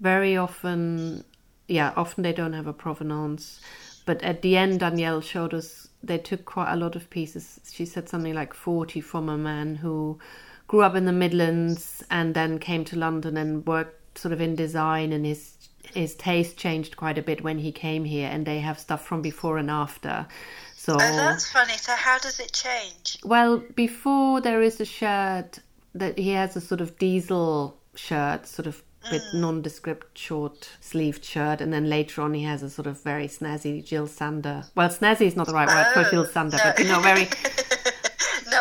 very 0.00 0.36
often, 0.36 1.24
yeah, 1.66 1.92
often 1.96 2.22
they 2.22 2.32
don't 2.32 2.54
have 2.54 2.66
a 2.66 2.72
provenance. 2.72 3.60
But 4.06 4.22
at 4.22 4.40
the 4.40 4.56
end, 4.56 4.80
Danielle 4.80 5.20
showed 5.20 5.52
us 5.52 5.88
they 6.02 6.16
took 6.18 6.44
quite 6.46 6.72
a 6.72 6.76
lot 6.76 6.96
of 6.96 7.10
pieces. 7.10 7.60
She 7.70 7.84
said 7.84 8.08
something 8.08 8.34
like 8.34 8.54
forty 8.54 9.00
from 9.02 9.28
a 9.28 9.36
man 9.36 9.74
who 9.76 10.18
grew 10.68 10.82
up 10.82 10.94
in 10.94 11.04
the 11.06 11.12
Midlands 11.12 12.02
and 12.10 12.34
then 12.34 12.58
came 12.58 12.84
to 12.84 12.96
London 12.98 13.36
and 13.36 13.66
worked 13.66 13.97
sort 14.18 14.32
of 14.32 14.40
in 14.40 14.54
design, 14.54 15.12
and 15.12 15.24
his 15.24 15.54
his 15.94 16.14
taste 16.14 16.56
changed 16.58 16.96
quite 16.96 17.16
a 17.18 17.22
bit 17.22 17.42
when 17.42 17.58
he 17.58 17.72
came 17.72 18.04
here. 18.04 18.28
And 18.28 18.46
they 18.46 18.58
have 18.60 18.78
stuff 18.78 19.04
from 19.06 19.22
before 19.22 19.56
and 19.58 19.70
after. 19.70 20.26
So 20.76 20.94
Oh, 20.94 20.98
that's 20.98 21.50
funny. 21.50 21.74
So 21.74 21.92
how 21.94 22.18
does 22.18 22.38
it 22.40 22.52
change? 22.52 23.18
well, 23.24 23.62
before 23.74 24.40
there 24.40 24.62
is 24.62 24.80
a 24.80 24.84
shirt 24.84 25.60
that 25.94 26.18
he 26.18 26.30
has 26.30 26.56
a 26.56 26.60
sort 26.60 26.80
of 26.80 26.98
diesel 26.98 27.78
shirt, 27.94 28.46
sort 28.46 28.66
of 28.66 28.82
bit 29.10 29.22
mm. 29.32 29.40
nondescript 29.40 30.18
short 30.18 30.68
sleeved 30.80 31.24
shirt, 31.24 31.60
and 31.60 31.72
then 31.72 31.88
later 31.88 32.20
on 32.20 32.34
he 32.34 32.42
has 32.42 32.62
a 32.62 32.68
sort 32.70 32.86
of 32.86 33.02
very 33.02 33.26
snazzy 33.28 33.82
Jil 33.84 34.06
Sander. 34.06 34.64
Well, 34.74 34.88
snazzy 34.90 35.22
is 35.22 35.36
not 35.36 35.46
the 35.46 35.54
right 35.54 35.68
word 35.68 35.86
for 35.94 36.00
Oh, 36.06 36.10
Jil 36.10 36.26
Sander, 36.26 36.56
no. 36.58 36.62
but 36.64 36.78
you 36.78 36.84
know, 36.88 37.00
very 37.00 37.24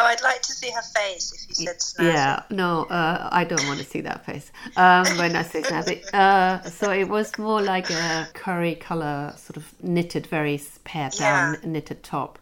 I'd 0.08 0.22
like 0.22 0.42
to 0.44 0.52
see 0.54 0.72
her 0.72 0.82
face 0.82 1.32
if 1.34 1.50
you 1.50 1.56
said 1.68 1.78
snazzy. 1.80 2.14
yeah. 2.14 2.44
No, 2.50 2.86
uh, 2.86 3.30
I 3.32 3.44
don't 3.44 3.66
want 3.68 3.80
to 3.80 3.86
see 3.86 4.02
that 4.02 4.26
face 4.26 4.52
um, 4.76 5.06
when 5.18 5.36
I 5.36 5.44
say 5.44 5.62
snazzy. 5.62 6.04
Uh, 6.14 6.62
so 6.70 6.92
it 6.92 7.08
was 7.10 7.38
more 7.38 7.62
like 7.62 7.90
a 7.90 8.28
curry 8.34 8.76
color, 8.76 9.34
sort 9.38 9.58
of 9.58 9.66
knitted, 9.82 10.28
very 10.28 10.60
pared 10.84 11.14
down 11.14 11.58
Yeah. 11.62 11.70
knitted 11.70 12.04
top. 12.04 12.40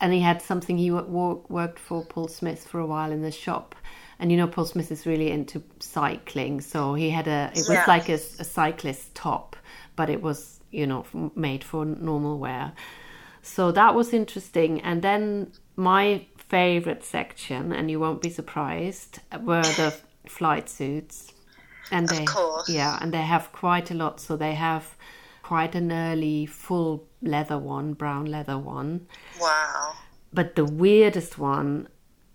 And 0.00 0.12
he 0.12 0.20
had 0.20 0.42
something 0.42 0.76
he 0.76 0.90
wo- 0.90 1.04
wo- 1.08 1.44
worked 1.48 1.78
for 1.78 2.04
Paul 2.04 2.28
Smith 2.28 2.66
for 2.68 2.80
a 2.80 2.86
while 2.86 3.10
in 3.12 3.22
the 3.22 3.30
shop. 3.30 3.74
And 4.18 4.30
you 4.30 4.36
know, 4.36 4.46
Paul 4.46 4.66
Smith 4.66 4.90
is 4.92 5.06
really 5.06 5.30
into 5.30 5.62
cycling, 5.78 6.60
so 6.60 6.94
he 6.94 7.10
had 7.10 7.26
a. 7.28 7.50
It 7.52 7.58
was 7.68 7.70
Yeah. 7.70 7.84
like 7.86 8.08
a, 8.08 8.14
a 8.14 8.44
cyclist 8.44 9.14
top, 9.14 9.56
but 9.94 10.08
it 10.10 10.20
was 10.22 10.60
you 10.70 10.86
know 10.86 11.04
made 11.34 11.62
for 11.64 11.84
normal 11.84 12.38
wear. 12.38 12.72
So 13.42 13.72
that 13.72 13.94
was 13.94 14.12
interesting. 14.12 14.80
And 14.82 15.02
then 15.02 15.52
my 15.76 16.26
favorite 16.48 17.04
section, 17.04 17.72
and 17.72 17.90
you 17.90 17.98
won't 18.00 18.22
be 18.22 18.30
surprised, 18.30 19.20
were 19.40 19.62
the 19.62 19.94
flight 20.26 20.68
suits. 20.68 21.32
And 21.90 22.08
they, 22.08 22.24
course. 22.24 22.68
yeah, 22.68 22.98
and 23.00 23.12
they 23.12 23.22
have 23.22 23.52
quite 23.52 23.90
a 23.90 23.94
lot. 23.94 24.20
So 24.20 24.36
they 24.36 24.54
have 24.54 24.96
quite 25.42 25.74
an 25.76 25.92
early 25.92 26.46
full 26.46 27.06
leather 27.22 27.58
one, 27.58 27.94
brown 27.94 28.26
leather 28.26 28.58
one. 28.58 29.06
Wow. 29.40 29.94
But 30.32 30.56
the 30.56 30.64
weirdest 30.64 31.38
one, 31.38 31.88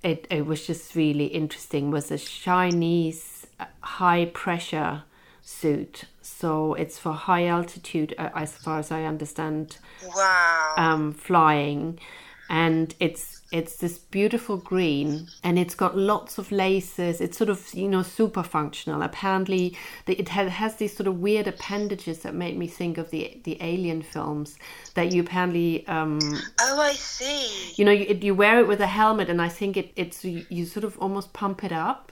it, 0.03 0.25
it 0.29 0.45
was 0.45 0.65
just 0.65 0.95
really 0.95 1.25
interesting, 1.25 1.91
was 1.91 2.09
a 2.11 2.17
Chinese 2.17 3.45
uh, 3.59 3.65
high 3.81 4.25
pressure 4.25 5.03
suit. 5.41 6.05
So 6.21 6.73
it's 6.75 6.97
for 6.97 7.11
high 7.11 7.47
altitude, 7.47 8.15
uh, 8.17 8.29
as 8.33 8.57
far 8.57 8.79
as 8.79 8.91
I 8.91 9.03
understand, 9.03 9.77
Wow. 10.15 10.73
um, 10.77 11.11
flying, 11.11 11.99
and 12.51 12.93
it's 12.99 13.41
it's 13.53 13.77
this 13.77 13.97
beautiful 13.97 14.57
green, 14.57 15.27
and 15.41 15.57
it's 15.57 15.73
got 15.73 15.97
lots 15.97 16.37
of 16.37 16.51
laces. 16.51 17.21
It's 17.21 17.37
sort 17.37 17.49
of 17.49 17.73
you 17.73 17.87
know 17.87 18.03
super 18.03 18.43
functional. 18.43 19.01
Apparently, 19.01 19.77
the, 20.05 20.19
it 20.19 20.27
ha- 20.27 20.49
has 20.49 20.75
these 20.75 20.95
sort 20.95 21.07
of 21.07 21.19
weird 21.19 21.47
appendages 21.47 22.19
that 22.19 22.35
made 22.35 22.57
me 22.57 22.67
think 22.67 22.97
of 22.97 23.09
the 23.09 23.39
the 23.45 23.57
Alien 23.61 24.01
films. 24.01 24.57
That 24.95 25.13
you 25.13 25.21
apparently 25.21 25.87
um, 25.87 26.19
oh, 26.59 26.81
I 26.81 26.91
see. 26.91 27.73
you 27.77 27.85
know 27.85 27.91
you, 27.91 28.19
you 28.21 28.35
wear 28.35 28.59
it 28.59 28.67
with 28.67 28.81
a 28.81 28.87
helmet, 28.87 29.29
and 29.29 29.41
I 29.41 29.47
think 29.47 29.77
it 29.77 29.93
it's 29.95 30.25
you, 30.25 30.45
you 30.49 30.65
sort 30.65 30.83
of 30.83 30.97
almost 30.99 31.31
pump 31.31 31.63
it 31.63 31.71
up. 31.71 32.10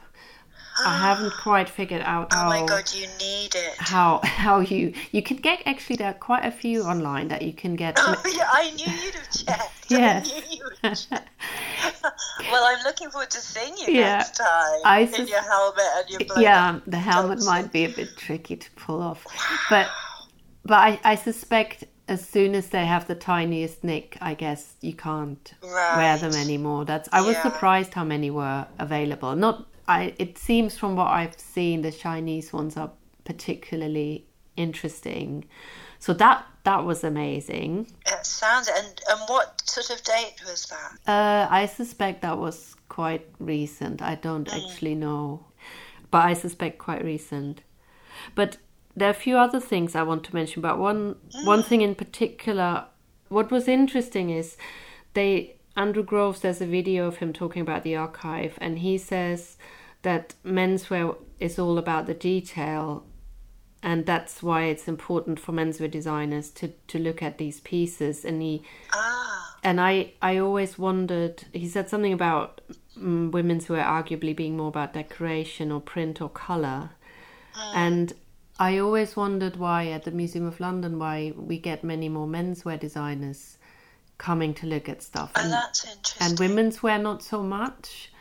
I 0.85 0.95
haven't 0.97 1.33
quite 1.41 1.67
figured 1.69 2.01
out 2.01 2.33
how 2.33 2.45
Oh 2.45 2.49
my 2.49 2.65
god, 2.65 2.91
you 2.93 3.07
need 3.19 3.55
it. 3.55 3.75
how 3.77 4.19
how 4.23 4.59
you 4.59 4.93
you 5.11 5.21
can 5.21 5.37
get 5.37 5.61
actually 5.65 5.97
there 5.97 6.09
are 6.09 6.13
quite 6.13 6.45
a 6.45 6.51
few 6.51 6.83
online 6.83 7.27
that 7.29 7.41
you 7.41 7.53
can 7.53 7.75
get 7.75 7.95
Oh, 7.99 8.15
yeah, 8.35 8.47
I 8.51 8.71
knew 8.71 8.85
you'd 9.03 9.15
have 9.15 9.31
checked. 9.31 9.75
Yes. 9.89 10.29
I 10.31 10.39
knew 10.39 10.57
you 10.57 10.63
would 10.65 10.77
have 10.83 11.09
checked. 11.09 11.29
well, 12.51 12.63
I'm 12.65 12.83
looking 12.83 13.09
forward 13.09 13.31
to 13.31 13.39
seeing 13.41 13.75
you 13.77 13.93
Yeah. 13.93 14.17
next 14.17 14.37
time 14.37 14.79
I 14.85 14.99
in 15.01 15.27
your 15.27 15.41
helmet 15.41 15.85
and 15.97 16.09
your 16.09 16.41
yeah 16.41 16.79
the 16.87 16.97
helmet 16.97 17.43
might 17.43 17.71
be 17.71 17.85
a 17.85 17.89
bit 17.89 18.15
tricky 18.15 18.55
to 18.55 18.71
pull 18.71 19.01
off 19.01 19.25
but 19.69 19.89
but 20.63 20.75
I, 20.75 20.99
I 21.03 21.15
suspect 21.15 21.85
as 22.09 22.21
soon 22.27 22.55
as 22.55 22.67
they 22.69 22.85
have 22.85 23.03
the 23.07 23.15
tiniest 23.15 23.83
nick 23.83 24.17
i 24.21 24.33
guess 24.33 24.61
you 24.81 24.93
can't 24.93 25.53
wear 25.61 26.17
them 26.17 26.33
anymore 26.45 26.83
that's 26.85 27.07
i 27.11 27.21
was 27.21 27.35
Yeah. 27.35 27.43
surprised 27.43 27.93
how 27.93 28.03
many 28.03 28.29
were 28.31 28.65
available 28.79 29.35
not 29.35 29.55
i 29.87 30.13
it 30.17 30.37
seems 30.37 30.77
from 30.77 30.95
what 30.95 31.07
i've 31.19 31.37
seen 31.55 31.81
the 31.83 31.91
chinese 31.91 32.51
ones 32.51 32.75
are 32.77 32.91
particularly 33.25 34.25
interesting 34.57 35.45
so 35.99 36.13
that 36.13 36.45
that 36.63 36.83
was 36.83 37.03
amazing 37.03 37.71
It 38.05 38.25
sounds 38.25 38.67
and 38.67 38.91
and 39.11 39.19
what 39.27 39.47
sort 39.69 39.89
of 39.95 40.03
date 40.03 40.35
was 40.49 40.65
that? 40.73 40.91
Uh, 41.15 41.47
I 41.49 41.65
suspect 41.67 42.21
that 42.21 42.37
was 42.37 42.75
quite 42.89 43.25
recent. 43.39 44.01
I 44.01 44.15
don't 44.15 44.49
actually 44.59 44.95
know, 44.95 45.45
but 46.11 46.21
I 46.31 46.33
suspect 46.33 46.77
quite 46.87 47.03
recent. 47.03 47.61
But 48.35 48.57
there 48.95 49.07
are 49.07 49.11
a 49.11 49.25
few 49.25 49.37
other 49.37 49.59
things 49.59 49.95
I 49.95 50.03
want 50.03 50.23
to 50.25 50.35
mention. 50.35 50.61
But 50.61 50.77
one 50.77 51.15
one 51.43 51.63
thing 51.63 51.81
in 51.81 51.95
particular, 51.95 52.85
what 53.29 53.51
was 53.51 53.67
interesting 53.67 54.29
is 54.29 54.57
they 55.13 55.55
Andrew 55.75 56.03
Groves. 56.03 56.41
There's 56.41 56.61
a 56.61 56.65
video 56.65 57.07
of 57.07 57.17
him 57.17 57.33
talking 57.33 57.61
about 57.61 57.83
the 57.83 57.95
archive, 57.95 58.57
and 58.59 58.79
he 58.79 58.97
says 58.97 59.57
that 60.01 60.35
menswear 60.45 61.15
is 61.39 61.59
all 61.59 61.77
about 61.77 62.05
the 62.05 62.13
detail 62.13 63.05
and 63.81 64.05
that's 64.05 64.43
why 64.43 64.63
it's 64.63 64.87
important 64.87 65.39
for 65.39 65.51
menswear 65.51 65.89
designers 65.89 66.49
to, 66.51 66.69
to 66.87 66.99
look 66.99 67.23
at 67.23 67.37
these 67.37 67.59
pieces 67.61 68.25
and 68.25 68.41
he 68.41 68.61
Ah, 68.93 69.57
and 69.63 69.79
I, 69.79 70.13
I 70.21 70.37
always 70.37 70.77
wondered 70.77 71.45
he 71.53 71.67
said 71.67 71.89
something 71.89 72.13
about 72.13 72.61
mm 72.97 73.31
women's 73.31 73.69
wear 73.69 73.83
arguably 73.83 74.35
being 74.35 74.57
more 74.57 74.67
about 74.67 74.93
decoration 74.93 75.71
or 75.71 75.79
print 75.79 76.21
or 76.21 76.27
color 76.27 76.89
and 77.73 78.13
I 78.59 78.77
always 78.79 79.15
wondered 79.15 79.55
why 79.55 79.87
at 79.87 80.03
the 80.03 80.11
Museum 80.11 80.45
of 80.45 80.59
London 80.59 80.99
why 80.99 81.33
we 81.37 81.57
get 81.57 81.81
many 81.81 82.09
more 82.09 82.27
menswear 82.27 82.77
designers 82.77 83.57
coming 84.17 84.53
to 84.55 84.67
look 84.67 84.89
at 84.89 85.01
stuff. 85.01 85.31
Oh, 85.37 85.41
and, 85.41 85.53
that's 85.53 85.85
interesting. 85.85 86.27
and 86.27 86.39
women's 86.39 86.83
wear 86.83 86.99
not 86.99 87.23
so 87.23 87.41
much. 87.41 88.11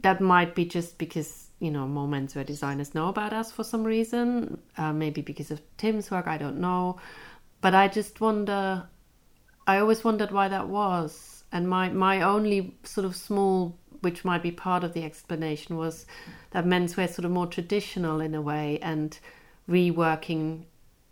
That 0.00 0.20
might 0.20 0.56
be 0.56 0.64
just 0.64 0.98
because 0.98 1.46
you 1.60 1.70
know 1.70 1.86
more 1.86 2.08
menswear 2.08 2.44
designers 2.44 2.92
know 2.92 3.08
about 3.08 3.32
us 3.32 3.52
for 3.52 3.62
some 3.62 3.84
reason. 3.84 4.60
Uh, 4.76 4.92
maybe 4.92 5.22
because 5.22 5.52
of 5.52 5.62
Tim's 5.76 6.10
work, 6.10 6.26
I 6.26 6.38
don't 6.38 6.58
know. 6.58 6.98
But 7.60 7.76
I 7.76 7.86
just 7.86 8.20
wonder. 8.20 8.88
I 9.66 9.78
always 9.78 10.02
wondered 10.02 10.32
why 10.32 10.48
that 10.48 10.68
was, 10.68 11.44
and 11.52 11.68
my 11.68 11.88
my 11.88 12.20
only 12.22 12.76
sort 12.82 13.04
of 13.06 13.14
small, 13.14 13.78
which 14.00 14.24
might 14.24 14.42
be 14.42 14.50
part 14.50 14.82
of 14.82 14.92
the 14.92 15.04
explanation, 15.04 15.76
was 15.76 16.04
that 16.50 16.66
menswear 16.66 17.04
is 17.04 17.14
sort 17.14 17.24
of 17.24 17.30
more 17.30 17.46
traditional 17.46 18.20
in 18.20 18.34
a 18.34 18.42
way 18.42 18.80
and 18.82 19.18
reworking, 19.68 20.64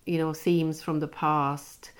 you 0.06 0.18
know, 0.18 0.32
themes 0.32 0.82
from 0.82 1.00
the 1.00 1.08
past 1.08 1.90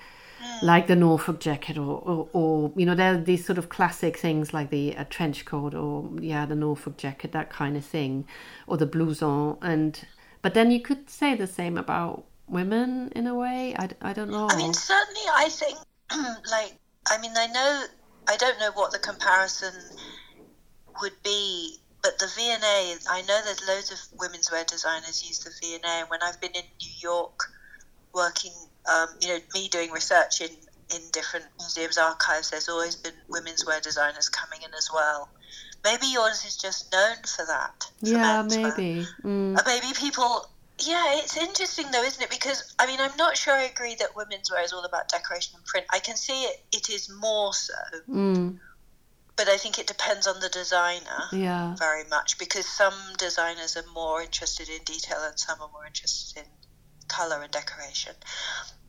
like 0.61 0.87
the 0.87 0.95
Norfolk 0.95 1.39
jacket, 1.39 1.77
or, 1.77 1.99
or, 1.99 2.29
or, 2.33 2.71
you 2.75 2.85
know, 2.85 2.95
there 2.95 3.13
are 3.13 3.17
these 3.17 3.45
sort 3.45 3.57
of 3.57 3.69
classic 3.69 4.17
things 4.17 4.53
like 4.53 4.69
the 4.69 4.95
uh, 4.95 5.05
trench 5.09 5.45
coat, 5.45 5.73
or 5.73 6.09
yeah, 6.19 6.45
the 6.45 6.55
Norfolk 6.55 6.97
jacket, 6.97 7.31
that 7.31 7.49
kind 7.49 7.75
of 7.77 7.85
thing, 7.85 8.25
or 8.67 8.77
the 8.77 8.87
blouson. 8.87 9.57
And 9.61 9.99
but 10.41 10.53
then 10.53 10.71
you 10.71 10.81
could 10.81 11.09
say 11.09 11.35
the 11.35 11.47
same 11.47 11.77
about 11.77 12.25
women 12.47 13.11
in 13.15 13.27
a 13.27 13.35
way. 13.35 13.75
I, 13.77 13.89
I 14.01 14.13
don't 14.13 14.29
know. 14.29 14.47
I 14.49 14.55
mean, 14.55 14.73
certainly, 14.73 15.21
I 15.35 15.49
think 15.49 15.77
like 16.51 16.77
I 17.07 17.17
mean, 17.19 17.33
I 17.35 17.47
know 17.47 17.85
I 18.27 18.37
don't 18.37 18.59
know 18.59 18.71
what 18.73 18.91
the 18.91 18.99
comparison 18.99 19.73
would 21.01 21.23
be. 21.23 21.77
But 22.03 22.19
the 22.19 22.27
V&A, 22.35 22.95
I 23.09 23.21
know 23.21 23.39
there's 23.43 23.65
loads 23.67 23.91
of 23.91 24.19
women's 24.19 24.51
wear 24.51 24.65
designers 24.65 25.25
use 25.25 25.39
the 25.39 25.51
V&A. 25.61 25.87
And 25.87 26.09
when 26.09 26.21
I've 26.21 26.39
been 26.41 26.51
in 26.51 26.63
New 26.81 26.91
York 27.01 27.39
working 28.13 28.51
um, 28.91 29.07
you 29.21 29.29
know, 29.29 29.39
me 29.53 29.67
doing 29.69 29.91
research 29.91 30.41
in, 30.41 30.49
in 30.93 31.01
different 31.11 31.45
museums 31.59 31.97
archives, 31.97 32.49
there's 32.51 32.69
always 32.69 32.95
been 32.95 33.13
women's 33.29 33.65
wear 33.65 33.79
designers 33.81 34.29
coming 34.29 34.59
in 34.65 34.73
as 34.73 34.89
well. 34.93 35.29
Maybe 35.83 36.07
yours 36.07 36.45
is 36.45 36.55
just 36.57 36.91
known 36.91 37.17
for 37.23 37.45
that. 37.45 37.85
For 37.99 38.09
yeah, 38.09 38.41
maybe. 38.41 39.05
Mm. 39.23 39.59
Maybe 39.65 39.87
people. 39.97 40.49
Yeah, 40.79 41.17
it's 41.17 41.37
interesting 41.37 41.91
though, 41.91 42.03
isn't 42.03 42.21
it? 42.21 42.29
Because 42.29 42.73
I 42.79 42.87
mean, 42.87 42.99
I'm 42.99 43.15
not 43.17 43.37
sure 43.37 43.53
I 43.53 43.63
agree 43.63 43.95
that 43.95 44.15
women's 44.15 44.49
wear 44.49 44.63
is 44.63 44.73
all 44.73 44.85
about 44.85 45.07
decoration 45.09 45.55
and 45.57 45.65
print. 45.65 45.85
I 45.91 45.99
can 45.99 46.15
see 46.15 46.43
it; 46.43 46.63
it 46.71 46.89
is 46.89 47.09
more 47.09 47.53
so. 47.53 47.73
Mm. 48.09 48.59
But 49.35 49.47
I 49.49 49.57
think 49.57 49.79
it 49.79 49.87
depends 49.87 50.27
on 50.27 50.39
the 50.41 50.49
designer 50.49 51.23
yeah. 51.31 51.75
very 51.75 52.03
much 52.09 52.37
because 52.37 52.67
some 52.67 52.93
designers 53.17 53.75
are 53.75 53.83
more 53.93 54.21
interested 54.21 54.69
in 54.69 54.83
detail 54.83 55.17
and 55.23 55.37
some 55.39 55.59
are 55.59 55.69
more 55.73 55.85
interested 55.87 56.43
in 56.43 56.49
color 57.07 57.41
and 57.41 57.51
decoration. 57.51 58.13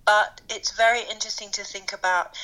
But 0.04 0.42
it's 0.50 0.72
very 0.72 1.00
interesting 1.10 1.50
to 1.52 1.64
think 1.64 1.92
about. 1.94 2.36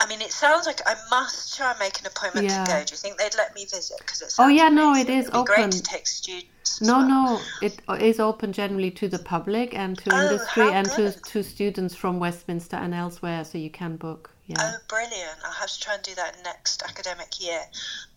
I 0.00 0.06
mean, 0.06 0.20
it 0.20 0.30
sounds 0.30 0.64
like 0.66 0.80
I 0.86 0.94
must 1.10 1.56
try 1.56 1.70
and 1.72 1.78
make 1.80 1.98
an 1.98 2.06
appointment 2.06 2.46
Yeah. 2.46 2.64
to 2.64 2.70
go. 2.70 2.84
Do 2.84 2.92
you 2.92 2.96
think 2.98 3.18
they'd 3.18 3.34
let 3.36 3.52
me 3.56 3.64
visit? 3.64 3.96
Because 3.98 4.22
it 4.22 4.32
Oh, 4.38 4.46
yeah, 4.46 4.68
no, 4.68 4.90
amazing. 4.92 5.12
it 5.12 5.18
is 5.18 5.30
open. 5.32 5.44
great 5.44 5.72
to 5.72 5.82
take 5.82 6.06
students. 6.06 6.80
No, 6.80 6.98
well. 6.98 7.08
no, 7.08 7.40
it 7.60 7.80
is 8.00 8.20
open 8.20 8.52
generally 8.52 8.92
to 8.92 9.08
the 9.08 9.18
public 9.18 9.74
and 9.74 9.98
to 9.98 10.14
Oh, 10.14 10.22
industry 10.22 10.70
and 10.70 10.88
to, 10.92 11.10
to 11.10 11.42
students 11.42 11.96
from 11.96 12.20
Westminster 12.20 12.76
and 12.76 12.94
elsewhere, 12.94 13.44
so 13.44 13.58
you 13.58 13.70
can 13.70 13.96
book. 13.96 14.30
Yeah. 14.48 14.56
Oh, 14.60 14.78
brilliant. 14.88 15.38
I'll 15.44 15.52
have 15.52 15.70
to 15.70 15.78
try 15.80 15.94
and 15.94 16.02
do 16.02 16.14
that 16.14 16.36
next 16.42 16.82
academic 16.82 17.38
year. 17.38 17.60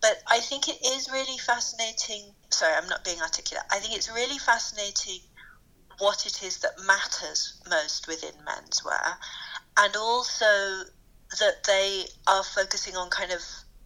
But 0.00 0.16
I 0.26 0.40
think 0.40 0.66
it 0.66 0.78
is 0.84 1.10
really 1.12 1.36
fascinating. 1.38 2.34
Sorry, 2.50 2.74
I'm 2.74 2.88
not 2.88 3.04
being 3.04 3.20
articulate. 3.20 3.64
I 3.70 3.78
think 3.78 3.94
it's 3.94 4.10
really 4.10 4.38
fascinating 4.38 5.20
what 5.98 6.24
it 6.26 6.42
is 6.42 6.58
that 6.58 6.72
matters 6.86 7.60
most 7.68 8.08
within 8.08 8.32
menswear 8.46 9.14
and 9.76 9.94
also 9.96 10.84
that 11.38 11.64
they 11.66 12.04
are 12.26 12.42
focusing 12.42 12.96
on 12.96 13.10
kind 13.10 13.30
of 13.30 13.40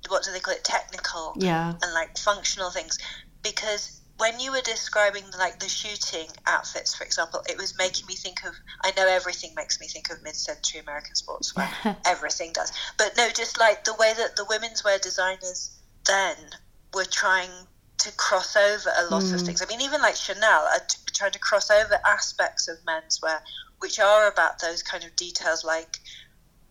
what 0.09 0.23
do 0.23 0.33
they 0.33 0.40
call 0.40 0.55
it 0.55 0.64
technical 0.64 1.35
Yeah. 1.37 1.70
and 1.83 1.94
like 1.94 2.16
functional 2.16 2.70
things 2.70 2.97
because 3.42 4.01
when 4.18 4.40
you 4.40 4.50
were 4.50 4.62
describing 4.62 5.24
like 5.38 5.59
the 5.59 5.68
shooting 5.68 6.29
outfits 6.46 6.94
for 6.94 7.05
example 7.05 7.42
it 7.48 7.59
was 7.59 7.76
making 7.76 8.07
me 8.07 8.14
think 8.14 8.44
of 8.44 8.55
i 8.83 8.92
know 8.96 9.07
everything 9.07 9.52
makes 9.55 9.81
me 9.81 9.87
think 9.87 10.11
of 10.11 10.22
mid-century 10.22 10.81
american 10.81 11.14
sportswear 11.14 11.96
everything 12.07 12.52
does. 12.52 12.72
But 12.98 13.16
no 13.16 13.29
just 13.31 13.59
like 13.59 13.85
the 13.85 13.94
way 13.94 14.12
that 14.16 14.37
the 14.37 14.46
women's 14.48 14.85
wear 14.85 14.98
designers 14.98 15.76
then 16.07 16.37
were 16.94 17.05
trying 17.05 17.50
to 17.98 18.12
cross 18.12 18.57
over 18.57 18.90
a 18.98 19.05
lot 19.11 19.24
of 19.24 19.40
mm. 19.40 19.46
things. 19.46 19.62
I 19.62 19.66
mean 19.66 19.81
even 19.81 20.00
like 20.00 20.16
chanel 20.16 20.62
are 20.62 20.79
t- 20.79 20.98
trying 21.12 21.33
to 21.33 21.38
cross 21.38 21.70
over 21.70 21.98
aspects 22.07 22.68
of 22.68 22.76
menswear 22.87 23.40
which 23.79 23.98
are 23.98 24.31
about 24.31 24.61
those 24.61 24.83
kind 24.83 25.05
of 25.05 25.14
details 25.16 25.64
like 25.64 25.98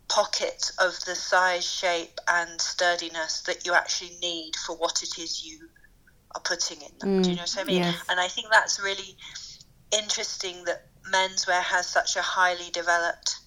pockets 0.08 0.70
of 0.80 0.94
the 1.06 1.16
size, 1.16 1.66
shape, 1.66 2.20
and 2.28 2.62
sturdiness 2.62 3.42
that 3.42 3.66
you 3.66 3.74
actually 3.74 4.16
need 4.22 4.56
for 4.56 4.76
what 4.76 5.02
it 5.02 5.18
is 5.18 5.44
you 5.44 5.68
are 6.36 6.42
putting 6.42 6.82
in 6.82 6.92
them. 7.00 7.22
Do 7.24 7.30
you 7.32 7.36
know 7.36 7.44
what 7.44 7.58
I 7.58 7.64
mean? 7.64 7.78
yes. 7.78 7.96
And 8.10 8.20
I 8.20 8.28
think 8.28 8.48
that's 8.52 8.80
really 8.80 9.18
interesting 9.92 10.64
that 10.66 10.84
menswear 11.12 11.62
has 11.62 11.88
such 11.88 12.16
a 12.16 12.22
highly 12.22 12.70
developed 12.72 13.38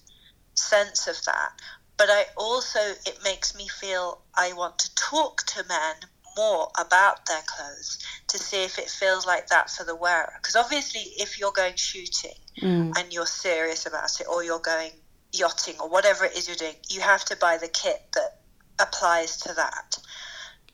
sense 0.55 1.07
of 1.07 1.15
that. 1.25 1.51
But 1.97 2.09
I 2.09 2.25
also, 2.37 2.79
it 2.79 3.19
makes 3.23 3.55
me 3.55 3.67
feel 3.67 4.21
I 4.35 4.53
want 4.53 4.79
to 4.79 4.95
talk 4.95 5.45
to 5.47 5.63
men 5.67 5.95
more 6.37 6.69
about 6.79 7.25
their 7.25 7.41
clothes 7.45 7.99
to 8.29 8.37
see 8.37 8.63
if 8.63 8.79
it 8.79 8.89
feels 8.89 9.25
like 9.25 9.47
that 9.47 9.69
for 9.69 9.83
the 9.83 9.95
wearer. 9.95 10.31
Because 10.41 10.55
obviously, 10.55 11.01
if 11.17 11.39
you're 11.39 11.51
going 11.51 11.75
shooting 11.75 12.35
Mm. 12.61 12.91
and 12.97 13.13
you're 13.13 13.25
serious 13.25 13.85
about 13.85 14.19
it, 14.19 14.27
or 14.27 14.43
you're 14.43 14.59
going 14.59 14.91
yachting, 15.31 15.75
or 15.79 15.87
whatever 15.89 16.25
it 16.25 16.35
is 16.35 16.47
you're 16.47 16.57
doing, 16.57 16.75
you 16.89 16.99
have 16.99 17.23
to 17.25 17.35
buy 17.37 17.57
the 17.57 17.69
kit 17.69 18.01
that 18.13 18.39
applies 18.79 19.37
to 19.37 19.53
that. 19.53 19.97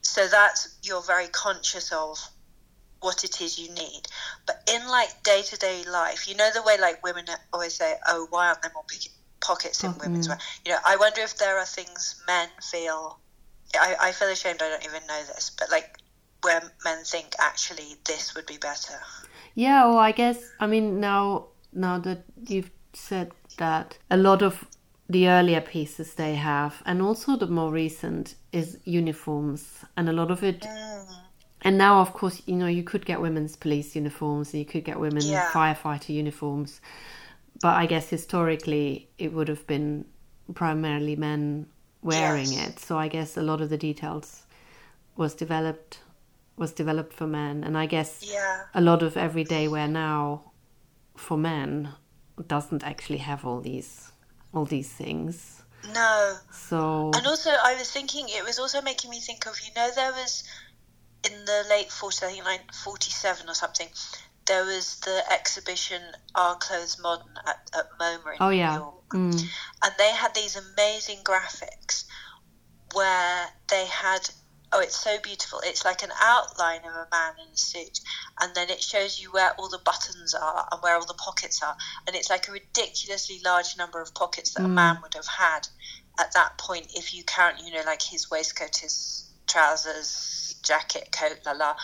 So 0.06 0.28
that's 0.28 0.76
you're 0.82 1.02
very 1.02 1.28
conscious 1.28 1.92
of 1.92 2.18
what 3.00 3.24
it 3.24 3.40
is 3.40 3.58
you 3.58 3.68
need. 3.72 4.02
But 4.46 4.62
in 4.72 4.86
like 4.88 5.22
day 5.22 5.42
to 5.42 5.56
day 5.56 5.84
life, 5.84 6.28
you 6.28 6.34
know 6.34 6.50
the 6.52 6.62
way 6.62 6.78
like 6.78 7.02
women 7.02 7.26
always 7.52 7.74
say, 7.74 7.96
"Oh, 8.06 8.26
why 8.30 8.48
aren't 8.48 8.62
there 8.62 8.72
more 8.74 8.84
pockets 9.40 9.84
in 9.84 9.96
women's 9.98 10.26
mm. 10.26 10.30
wear?" 10.30 10.38
You 10.64 10.72
know, 10.72 10.78
I 10.84 10.96
wonder 10.96 11.20
if 11.20 11.36
there 11.38 11.58
are 11.58 11.66
things 11.66 12.22
men 12.26 12.48
feel. 12.62 13.20
I, 13.78 13.96
I 14.00 14.12
feel 14.12 14.28
ashamed. 14.28 14.62
I 14.62 14.68
don't 14.68 14.84
even 14.84 15.06
know 15.06 15.22
this, 15.34 15.50
but 15.58 15.70
like 15.70 15.98
where 16.42 16.62
men 16.84 17.04
think 17.04 17.34
actually 17.38 17.96
this 18.04 18.34
would 18.34 18.46
be 18.46 18.58
better. 18.58 18.98
Yeah, 19.54 19.86
well, 19.86 19.98
I 19.98 20.12
guess 20.12 20.38
I 20.60 20.66
mean 20.66 21.00
now 21.00 21.48
now 21.72 21.98
that 21.98 22.24
you've 22.46 22.70
said 22.92 23.32
that, 23.58 23.98
a 24.10 24.16
lot 24.16 24.42
of 24.42 24.64
the 25.08 25.28
earlier 25.28 25.60
pieces 25.60 26.14
they 26.14 26.34
have, 26.34 26.82
and 26.84 27.00
also 27.00 27.36
the 27.36 27.46
more 27.46 27.70
recent, 27.70 28.34
is 28.52 28.78
uniforms, 28.84 29.84
and 29.96 30.08
a 30.08 30.12
lot 30.12 30.30
of 30.30 30.42
it. 30.42 30.62
Mm. 30.62 31.06
And 31.62 31.78
now, 31.78 32.00
of 32.00 32.12
course, 32.12 32.42
you 32.46 32.54
know 32.56 32.66
you 32.66 32.82
could 32.82 33.06
get 33.06 33.20
women's 33.20 33.56
police 33.56 33.94
uniforms, 33.96 34.52
and 34.52 34.60
you 34.60 34.66
could 34.66 34.84
get 34.84 34.98
women 35.00 35.24
Yeah. 35.24 35.50
firefighter 35.52 36.10
uniforms, 36.10 36.80
but 37.60 37.74
I 37.74 37.86
guess 37.86 38.08
historically 38.10 39.08
it 39.18 39.32
would 39.32 39.48
have 39.48 39.66
been 39.66 40.04
primarily 40.54 41.16
men 41.16 41.66
wearing 42.02 42.52
Yes. 42.52 42.68
it. 42.68 42.78
So 42.80 42.98
I 42.98 43.08
guess 43.08 43.36
a 43.36 43.42
lot 43.42 43.60
of 43.60 43.68
the 43.68 43.78
details 43.78 44.46
was 45.16 45.34
developed 45.34 46.00
was 46.58 46.72
developed 46.72 47.12
for 47.12 47.26
men, 47.26 47.62
and 47.64 47.76
I 47.76 47.84
guess 47.84 48.22
Yeah. 48.22 48.62
a 48.74 48.80
lot 48.80 49.02
of 49.02 49.16
everyday 49.16 49.68
wear 49.68 49.86
now 49.86 50.52
for 51.14 51.36
men 51.36 51.90
doesn't 52.48 52.82
actually 52.82 53.18
have 53.18 53.44
all 53.44 53.60
these 53.60 54.10
all 54.56 54.64
these 54.64 54.88
things. 54.92 55.62
No. 55.94 56.36
So 56.50 57.10
And 57.14 57.26
also, 57.26 57.50
I 57.50 57.74
was 57.78 57.90
thinking, 57.90 58.26
it 58.28 58.44
was 58.44 58.58
also 58.58 58.82
making 58.82 59.10
me 59.10 59.20
think 59.20 59.46
of, 59.46 59.54
you 59.60 59.72
know, 59.76 59.90
there 59.94 60.12
was 60.12 60.42
in 61.24 61.44
the 61.44 61.64
late 61.68 61.88
40s, 61.88 62.22
I 62.22 62.32
think 62.32 62.44
like 62.44 62.72
47 62.72 63.48
or 63.48 63.54
something, 63.54 63.88
there 64.46 64.64
was 64.64 65.00
the 65.00 65.22
exhibition 65.32 66.02
Are 66.34 66.56
Clothes 66.56 66.98
Modern 67.02 67.34
at, 67.46 67.70
at 67.76 67.86
MoMA 68.00 68.32
in 68.32 68.36
oh 68.40 68.50
New 68.50 68.56
yeah, 68.56 68.76
York. 68.76 69.08
mm, 69.10 69.42
And 69.82 69.92
they 69.98 70.10
had 70.10 70.34
these 70.34 70.56
amazing 70.56 71.18
graphics 71.24 72.04
where 72.94 73.46
they 73.68 73.86
had, 73.86 74.28
oh, 74.76 74.80
it's 74.80 74.96
so 74.96 75.16
beautiful. 75.22 75.60
It's 75.64 75.84
like 75.84 76.02
an 76.02 76.10
outline 76.20 76.80
of 76.80 76.94
a 76.94 77.06
man 77.10 77.32
in 77.42 77.52
a 77.52 77.56
suit, 77.56 78.00
and 78.40 78.54
then 78.54 78.68
it 78.70 78.82
shows 78.82 79.20
you 79.20 79.30
where 79.30 79.52
all 79.58 79.68
the 79.68 79.80
buttons 79.84 80.34
are 80.34 80.68
and 80.70 80.82
where 80.82 80.96
all 80.96 81.06
the 81.06 81.14
pockets 81.14 81.62
are. 81.62 81.76
And 82.06 82.14
it's 82.14 82.30
like 82.30 82.48
a 82.48 82.52
ridiculously 82.52 83.40
large 83.44 83.76
number 83.78 84.00
of 84.00 84.14
pockets 84.14 84.52
that 84.54 84.62
a 84.62 84.66
hmm. 84.66 84.74
man 84.74 84.98
would 85.02 85.14
have 85.14 85.26
had 85.26 85.68
at 86.18 86.32
that 86.34 86.58
point 86.58 86.88
if 86.94 87.14
you 87.14 87.24
count, 87.24 87.56
you 87.64 87.72
know, 87.72 87.82
like 87.86 88.02
his 88.02 88.30
waistcoat, 88.30 88.76
his 88.76 89.30
trousers, 89.46 90.54
jacket, 90.62 91.10
coat, 91.12 91.38
la 91.46 91.52
la. 91.52 91.74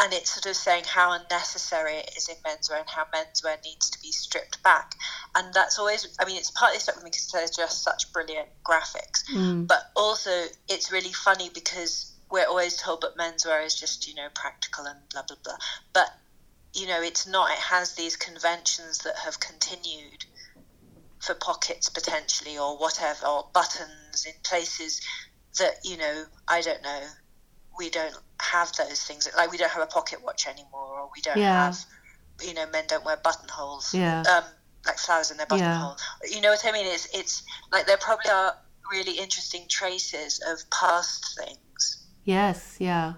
And 0.00 0.14
it's 0.14 0.30
sort 0.30 0.46
of 0.46 0.56
saying 0.56 0.84
how 0.86 1.12
unnecessary 1.12 1.96
it 1.96 2.14
is 2.16 2.28
in 2.28 2.36
menswear 2.36 2.80
and 2.80 2.88
how 2.88 3.04
menswear 3.14 3.62
needs 3.62 3.90
to 3.90 4.00
be 4.00 4.10
stripped 4.12 4.62
back. 4.62 4.94
And 5.34 5.52
that's 5.52 5.78
always, 5.78 6.08
I 6.18 6.24
mean, 6.24 6.38
it's 6.38 6.50
partly 6.50 6.78
stuck 6.78 6.94
with 6.96 7.04
me 7.04 7.10
because 7.10 7.30
there's 7.30 7.50
just 7.50 7.82
such 7.82 8.10
brilliant 8.10 8.48
graphics. 8.64 9.24
mm, 9.30 9.66
But 9.66 9.90
also, 9.94 10.30
it's 10.70 10.90
really 10.90 11.12
funny 11.12 11.50
because 11.52 12.12
we're 12.30 12.46
always 12.46 12.76
told 12.76 13.02
that 13.02 13.18
menswear 13.18 13.64
is 13.64 13.74
just, 13.78 14.08
you 14.08 14.14
know, 14.14 14.28
practical 14.34 14.86
and 14.86 14.98
blah, 15.12 15.22
blah, 15.28 15.36
blah. 15.44 15.58
But, 15.92 16.08
you 16.72 16.86
know, 16.86 17.02
it's 17.02 17.26
not. 17.26 17.50
It 17.50 17.58
has 17.58 17.94
these 17.94 18.16
conventions 18.16 18.98
that 18.98 19.16
have 19.16 19.38
continued 19.38 20.24
for 21.18 21.34
pockets 21.34 21.90
potentially 21.90 22.56
or 22.56 22.78
whatever, 22.78 23.26
or 23.26 23.48
buttons 23.52 24.24
in 24.26 24.32
places 24.44 25.02
that, 25.58 25.72
you 25.84 25.98
know, 25.98 26.24
I 26.48 26.62
don't 26.62 26.82
know, 26.82 27.02
we 27.78 27.90
don't 27.90 28.16
have 28.42 28.72
those 28.72 29.02
things. 29.04 29.28
Like 29.36 29.50
we 29.50 29.58
don't 29.58 29.70
have 29.70 29.82
a 29.82 29.86
pocket 29.86 30.22
watch 30.22 30.46
anymore, 30.46 31.00
or 31.00 31.10
we 31.14 31.20
don't 31.22 31.38
Yeah. 31.38 31.66
have, 31.66 31.78
you 32.42 32.54
know, 32.54 32.66
men 32.70 32.84
don't 32.88 33.04
wear 33.04 33.16
buttonholes. 33.16 33.94
Yeah. 33.94 34.22
Um, 34.22 34.44
like 34.86 34.98
flowers 34.98 35.30
in 35.30 35.36
their 35.36 35.46
buttonhole. 35.46 35.96
You 36.30 36.40
know 36.40 36.50
what 36.50 36.64
I 36.64 36.72
mean? 36.72 36.86
It's 36.86 37.06
it's 37.14 37.42
like 37.70 37.86
there 37.86 37.98
probably 37.98 38.30
are 38.30 38.56
really 38.90 39.18
interesting 39.18 39.66
traces 39.68 40.40
of 40.50 40.68
past 40.70 41.38
things. 41.38 42.06
Yes, 42.24 42.76
yeah. 42.78 43.14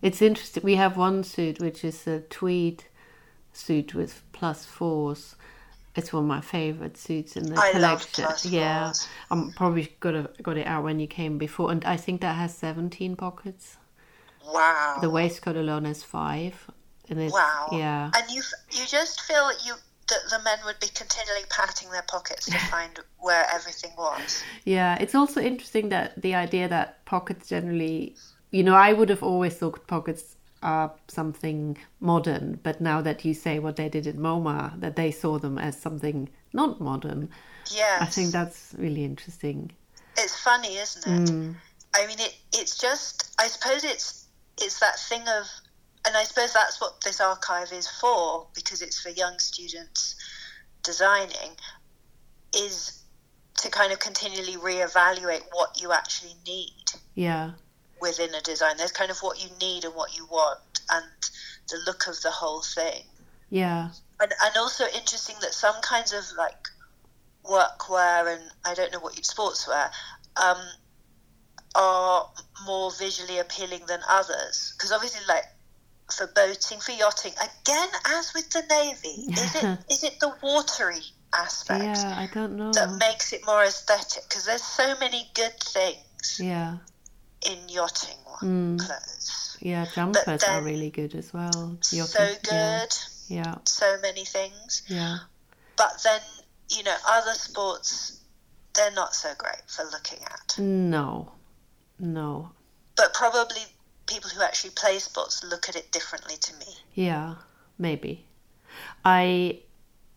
It's 0.00 0.22
interesting. 0.22 0.62
We 0.64 0.76
have 0.76 0.96
one 0.96 1.22
suit 1.24 1.60
which 1.60 1.84
is 1.84 2.06
a 2.06 2.20
tweed 2.20 2.84
suit 3.52 3.94
with 3.94 4.22
plus 4.32 4.64
fours. 4.64 5.36
It's 5.94 6.12
one 6.12 6.22
of 6.22 6.28
my 6.28 6.40
favorite 6.40 6.96
suits 6.96 7.36
in 7.36 7.44
the 7.52 7.60
I 7.60 7.72
collection. 7.72 8.24
yeah, 8.44 8.86
fours. 8.86 9.08
I'm 9.30 9.52
probably 9.52 9.94
got 10.00 10.42
got 10.42 10.56
it 10.56 10.66
out 10.66 10.84
when 10.84 10.98
you 10.98 11.06
came 11.06 11.36
before, 11.36 11.70
and 11.70 11.84
I 11.84 11.96
think 11.96 12.20
that 12.22 12.34
has 12.36 12.54
17 12.56 13.14
pockets. 13.16 13.76
Wow. 14.46 14.98
The 15.00 15.10
waistcoat 15.10 15.56
alone 15.56 15.86
is 15.86 16.02
five, 16.02 16.54
and 17.08 17.20
it's 17.20 17.32
Wow. 17.32 17.68
yeah, 17.72 18.10
And 18.14 18.30
you 18.30 18.42
you 18.70 18.84
just 18.86 19.20
feel 19.22 19.48
that 19.48 19.64
you 19.66 19.74
that 20.08 20.18
the 20.30 20.42
men 20.42 20.58
would 20.66 20.78
be 20.80 20.88
continually 20.88 21.44
patting 21.48 21.88
their 21.90 22.02
pockets 22.02 22.46
to 22.46 22.58
find 22.70 22.98
where 23.18 23.46
everything 23.52 23.92
was. 23.96 24.42
yeah. 24.64 24.96
It's 25.00 25.14
also 25.14 25.40
interesting 25.40 25.88
that 25.90 26.20
the 26.20 26.34
idea 26.34 26.68
that 26.68 27.04
pockets 27.04 27.48
generally, 27.48 28.16
you 28.50 28.62
know, 28.62 28.74
I 28.74 28.92
would 28.92 29.08
have 29.08 29.22
always 29.22 29.54
thought 29.54 29.86
pockets 29.86 30.36
are 30.62 30.92
something 31.08 31.78
modern, 32.00 32.58
but 32.62 32.80
now 32.80 33.00
that 33.00 33.24
you 33.24 33.32
say 33.34 33.58
what 33.58 33.76
they 33.76 33.88
did 33.88 34.06
at 34.06 34.16
MoMA, 34.16 34.78
that 34.80 34.96
they 34.96 35.10
saw 35.10 35.38
them 35.38 35.56
as 35.58 35.80
something 35.80 36.28
not 36.52 36.80
modern, 36.80 37.30
Yeah. 37.70 37.98
I 38.00 38.06
think 38.06 38.32
that's 38.32 38.74
really 38.76 39.04
interesting. 39.04 39.70
it's 40.18 40.38
funny, 40.38 40.76
isn't 40.76 41.06
it? 41.06 41.30
Mm. 41.32 41.54
I 41.94 42.06
mean, 42.06 42.18
it 42.20 42.34
it's 42.52 42.76
just 42.76 43.34
I 43.38 43.46
suppose 43.48 43.82
it's 43.84 44.21
it's 44.62 44.80
that 44.80 44.98
thing 44.98 45.22
of, 45.22 45.46
and 46.06 46.16
I 46.16 46.24
suppose 46.24 46.52
that's 46.52 46.80
what 46.80 47.00
this 47.02 47.20
archive 47.20 47.72
is 47.72 47.88
for 47.88 48.46
because 48.54 48.82
it's 48.82 49.00
for 49.00 49.10
young 49.10 49.38
students 49.38 50.16
designing, 50.82 51.56
is 52.56 53.02
to 53.58 53.70
kind 53.70 53.92
of 53.92 53.98
continually 53.98 54.56
reevaluate 54.56 55.42
what 55.52 55.80
you 55.80 55.92
actually 55.92 56.34
need 56.46 56.92
Yeah, 57.14 57.52
within 58.00 58.34
a 58.34 58.40
design. 58.40 58.76
There's 58.76 58.92
kind 58.92 59.10
of 59.10 59.18
what 59.18 59.42
you 59.42 59.50
need 59.60 59.84
and 59.84 59.94
what 59.94 60.16
you 60.16 60.26
want, 60.26 60.80
and 60.90 61.04
the 61.68 61.78
look 61.86 62.06
of 62.06 62.20
the 62.22 62.30
whole 62.30 62.62
thing. 62.62 63.04
yeah, 63.50 63.90
and, 64.20 64.32
and 64.42 64.56
also 64.56 64.84
interesting 64.94 65.36
that 65.40 65.52
some 65.54 65.74
kinds 65.82 66.12
of 66.12 66.24
like 66.36 66.68
workwear 67.44 68.32
and 68.32 68.42
I 68.64 68.74
don't 68.74 68.92
know 68.92 69.00
what 69.00 69.16
you'd 69.16 69.24
sportswear 69.24 69.90
um, 70.36 70.58
are 71.74 72.28
more 72.66 72.90
visually 72.98 73.38
appealing 73.38 73.80
than 73.86 74.00
others 74.08 74.74
because 74.76 74.92
obviously 74.92 75.20
like 75.26 75.44
for 76.14 76.26
boating 76.34 76.78
for 76.78 76.92
yachting 76.92 77.32
again 77.32 77.88
as 78.06 78.32
with 78.34 78.48
the 78.50 78.62
navy 78.68 79.32
is 79.40 79.54
it 79.56 79.78
is 79.90 80.04
it 80.04 80.20
the 80.20 80.32
watery 80.42 81.00
aspect 81.34 81.82
yeah. 81.82 82.14
I 82.18 82.28
don't 82.32 82.56
know. 82.56 82.72
that 82.72 82.90
makes 82.98 83.32
it 83.32 83.40
more 83.46 83.62
aesthetic 83.64 84.24
because 84.28 84.44
there's 84.44 84.62
so 84.62 84.94
many 85.00 85.30
good 85.34 85.58
things 85.60 86.38
Yeah, 86.38 86.78
in 87.48 87.58
yachting 87.68 88.16
Mm. 88.42 88.78
clothes 88.80 89.56
yeah. 89.60 89.86
Jumpers 89.94 90.42
are 90.42 90.60
really 90.62 90.90
good 90.90 91.14
as 91.14 91.32
well. 91.32 91.78
so 91.80 92.34
good 92.42 92.48
Yeah, 92.48 92.88
yeah, 93.28 93.54
so 93.66 93.98
many 94.02 94.24
things 94.24 94.82
yeah. 94.88 95.18
but 95.76 95.92
then 96.02 96.20
you 96.70 96.82
know 96.82 96.96
other 97.08 97.34
sports 97.34 98.20
they're 98.74 98.90
not 98.92 99.14
so 99.14 99.32
great 99.38 99.62
for 99.68 99.84
looking 99.84 100.18
at 100.24 100.58
No, 100.58 101.30
no. 102.02 102.52
but 102.96 103.12
probably 103.14 103.62
people 104.06 104.30
who 104.30 104.42
actually 104.42 104.70
play 104.70 104.98
sports 104.98 105.44
look 105.44 105.68
at 105.68 105.76
it 105.76 105.92
differently 105.92 106.36
to 106.38 106.54
me 106.56 106.78
Yeah, 106.94 107.36
maybe. 107.78 108.26
I 109.04 109.60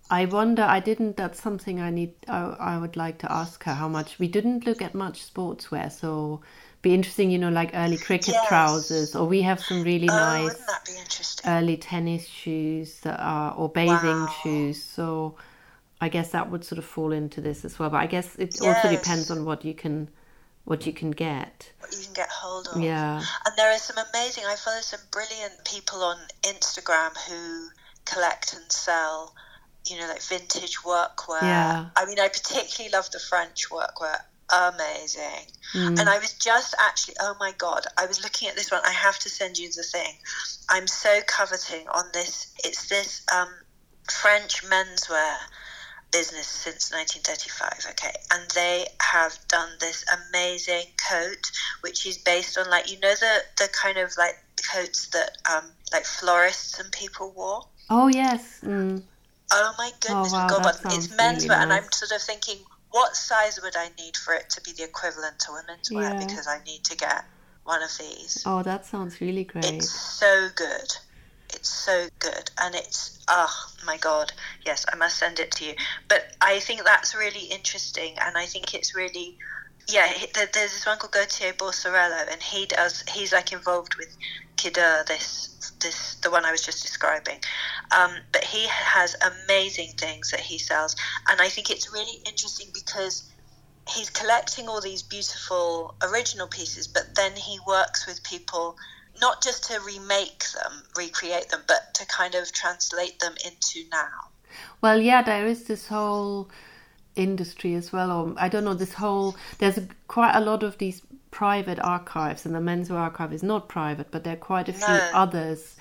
I 0.10 0.26
wonder. 0.26 0.64
I 0.64 0.80
didn't. 0.80 1.18
That's 1.18 1.42
something 1.42 1.82
I 1.82 1.90
need. 1.92 2.14
I, 2.28 2.42
I 2.60 2.78
would 2.78 2.96
like 2.96 3.18
to 3.20 3.32
ask 3.32 3.64
her 3.66 3.74
how 3.76 3.88
much. 3.90 4.20
We 4.20 4.28
didn't 4.28 4.66
look 4.66 4.82
at 4.82 4.96
much 4.96 5.22
sportswear, 5.34 5.92
so 5.92 6.42
be 6.82 6.94
interesting. 6.94 7.32
You 7.32 7.40
know, 7.40 7.50
like 7.50 7.72
early 7.74 7.98
cricket 7.98 8.36
Yes. 8.36 8.44
trousers, 8.44 9.16
or 9.16 9.28
we 9.28 9.42
have 9.44 9.60
some 9.60 9.84
really 9.84 10.12
oh 10.12 10.16
nice 10.18 10.66
that 10.68 10.86
be 10.86 10.98
interesting 10.98 11.52
early 11.52 11.78
tennis 11.78 12.28
shoes 12.28 13.00
that 13.02 13.20
are 13.22 13.54
or 13.56 13.70
bathing 13.70 14.26
Wow. 14.26 14.28
shoes. 14.28 14.84
So 14.84 15.36
I 16.02 16.10
guess 16.10 16.32
that 16.32 16.50
would 16.52 16.64
sort 16.64 16.80
of 16.80 16.86
fall 16.86 17.12
into 17.12 17.42
this 17.42 17.66
as 17.66 17.80
well. 17.80 17.90
But 17.90 17.98
I 18.02 18.08
guess 18.08 18.36
it 18.38 18.60
also 18.62 18.88
depends 18.90 19.32
on 19.32 19.46
what 19.46 19.66
you 19.66 19.74
can 19.74 20.10
what 20.66 20.86
you 20.86 20.94
can 20.94 21.12
get. 21.12 21.72
what 21.80 21.92
you 21.96 22.04
can 22.04 22.14
get 22.14 22.30
hold 22.30 22.68
of 22.68 22.82
Yeah. 22.82 23.18
and 23.46 23.54
there 23.58 23.72
are 23.72 23.78
some 23.78 23.98
amazing 24.10 24.44
i 24.46 24.56
follow 24.56 24.82
some 24.82 25.00
brilliant 25.12 25.54
people 25.66 26.04
on 26.04 26.18
instagram 26.44 27.16
who 27.30 27.70
collect 28.06 28.54
and 28.54 28.70
sell 28.72 29.34
you 29.88 29.98
know 29.98 30.08
like 30.08 30.22
vintage 30.22 30.78
workwear 30.80 31.42
Yeah. 31.42 31.86
i 31.96 32.06
mean 32.06 32.20
i 32.20 32.28
particularly 32.28 32.92
love 32.92 33.10
the 33.12 33.20
french 33.20 33.70
workwear 33.70 34.18
amazing 34.52 35.48
Mm. 35.74 36.00
And 36.00 36.08
I 36.08 36.20
was 36.20 36.32
just 36.34 36.74
actually, 36.80 37.16
oh 37.20 37.36
my 37.40 37.52
God, 37.58 37.84
I 37.98 38.06
was 38.06 38.24
looking 38.24 38.48
at 38.48 38.56
this 38.56 38.72
one. 38.72 38.80
I 38.86 38.92
have 38.92 39.18
to 39.20 39.30
send 39.30 39.58
you 39.58 39.68
the 39.70 39.84
thing. 39.84 40.14
I'm 40.70 40.88
so 40.88 41.20
coveting 41.28 41.86
on 41.90 42.06
this. 42.14 42.54
It's 42.64 42.88
this 42.88 43.24
um, 43.36 43.50
French 44.10 44.64
menswear 44.64 45.36
business 46.16 46.48
since 46.48 46.92
1935, 46.92 47.92
okay? 47.92 48.16
And 48.32 48.50
they 48.52 48.86
have 49.02 49.38
done 49.48 49.70
this 49.80 50.06
amazing 50.30 50.86
coat, 51.10 51.52
which 51.82 52.06
is 52.06 52.18
based 52.18 52.58
on, 52.58 52.70
like, 52.70 52.90
you 52.92 53.00
know, 53.00 53.14
the, 53.16 53.44
the 53.58 53.70
kind 53.74 53.98
of 53.98 54.12
like 54.18 54.36
coats 54.72 55.08
that 55.10 55.32
um, 55.52 55.72
like 55.92 56.06
florists 56.06 56.80
and 56.80 56.92
people 56.92 57.34
wore? 57.36 57.62
Oh 57.90 58.08
yes. 58.08 58.62
Mm. 58.64 59.04
Oh 59.52 59.74
my 59.78 59.92
goodness, 60.02 60.34
wow, 60.34 60.48
God, 60.50 60.64
but 60.64 60.94
it's 60.94 61.08
menswear, 61.08 61.50
really 61.50 61.64
and 61.64 61.74
I'm 61.74 61.92
sort 61.92 62.12
of 62.12 62.22
thinking, 62.22 62.58
what 62.92 63.16
size 63.16 63.60
would 63.62 63.76
I 63.76 63.90
need 64.00 64.18
for 64.18 64.34
it 64.34 64.50
to 64.52 64.62
be 64.62 64.72
the 64.72 64.84
equivalent 64.84 65.40
to 65.42 65.52
women's 65.52 65.92
wear? 65.92 66.16
Because 66.18 66.48
I 66.48 66.64
need 66.66 66.84
to 66.86 66.98
get 66.98 67.24
one 67.64 67.84
of 67.84 67.90
these. 68.00 68.44
Oh, 68.46 68.64
that 68.64 68.86
sounds 68.86 69.22
really 69.22 69.44
great. 69.44 69.66
It's 69.66 69.92
so 69.92 70.50
good. 70.56 70.90
It's 71.54 71.70
so 71.70 72.08
good, 72.20 72.50
and 72.60 72.76
it's 72.76 73.20
oh 73.28 73.54
my 73.86 73.98
god, 73.98 74.32
yes, 74.66 74.86
I 74.92 74.96
must 74.96 75.18
send 75.18 75.40
it 75.40 75.52
to 75.52 75.66
you. 75.66 75.74
But 76.10 76.24
I 76.42 76.60
think 76.60 76.84
that's 76.84 77.16
really 77.16 77.46
interesting, 77.46 78.16
and 78.22 78.38
I 78.38 78.46
think 78.46 78.74
it's 78.74 78.96
really 78.96 79.38
yeah. 79.88 80.08
he- 80.08 80.28
There's 80.34 80.52
this 80.54 80.86
one 80.86 80.98
called 80.98 81.14
Gautier 81.14 81.54
Borsarello, 81.54 82.32
and 82.32 82.42
he 82.42 82.66
does. 82.66 83.04
He's 83.14 83.32
like 83.34 83.52
involved 83.52 83.96
with 83.98 84.10
Kidder, 84.58 85.04
this 85.08 85.74
this 85.82 86.16
the 86.24 86.32
one 86.32 86.46
I 86.46 86.52
was 86.52 86.66
just 86.66 86.82
describing. 86.82 87.40
Um, 87.96 88.12
but 88.32 88.44
he 88.44 88.68
has 88.68 89.16
amazing 89.46 89.94
things 90.00 90.32
that 90.32 90.40
he 90.42 90.58
sells, 90.58 90.96
and 91.30 91.42
I 91.42 91.50
think 91.50 91.70
it's 91.70 91.94
really 91.94 92.20
interesting 92.26 92.68
because 92.74 93.30
he's 93.94 94.10
collecting 94.10 94.68
all 94.68 94.82
these 94.82 95.04
beautiful 95.04 95.96
original 96.04 96.48
pieces, 96.48 96.88
but 96.88 97.16
then 97.16 97.34
he 97.36 97.60
works 97.68 98.08
with 98.08 98.24
people 98.24 98.76
not 99.22 99.42
just 99.42 99.66
to 99.66 99.80
remake 99.86 100.46
them, 100.54 100.84
recreate 100.98 101.50
them, 101.50 101.62
but 101.68 101.94
to 101.96 102.06
kind 102.08 102.36
of 102.36 102.52
translate 102.52 103.20
them 103.20 103.34
into 103.46 103.88
now. 103.92 104.30
Well, 104.82 105.00
yeah, 105.02 105.22
there 105.22 105.46
is 105.48 105.64
this 105.66 105.88
whole 105.88 106.50
industry 107.16 107.76
as 107.76 107.92
well, 107.92 108.12
or 108.12 108.34
I 108.38 108.50
don't 108.50 108.66
know, 108.66 108.74
this 108.74 108.94
whole. 108.94 109.36
There's 109.60 109.78
a, 109.78 109.88
quite 110.08 110.36
a 110.36 110.42
lot 110.42 110.64
of 110.64 110.78
these 110.78 111.02
private 111.32 111.80
archives, 111.80 112.46
and 112.46 112.54
the 112.56 112.60
menswear 112.60 112.98
archive 112.98 113.34
is 113.34 113.44
not 113.44 113.68
private, 113.70 114.12
but 114.12 114.24
there 114.24 114.34
are 114.34 114.38
quite 114.38 114.70
a 114.70 114.74
few 114.74 114.96
No. 114.96 115.10
others 115.12 115.76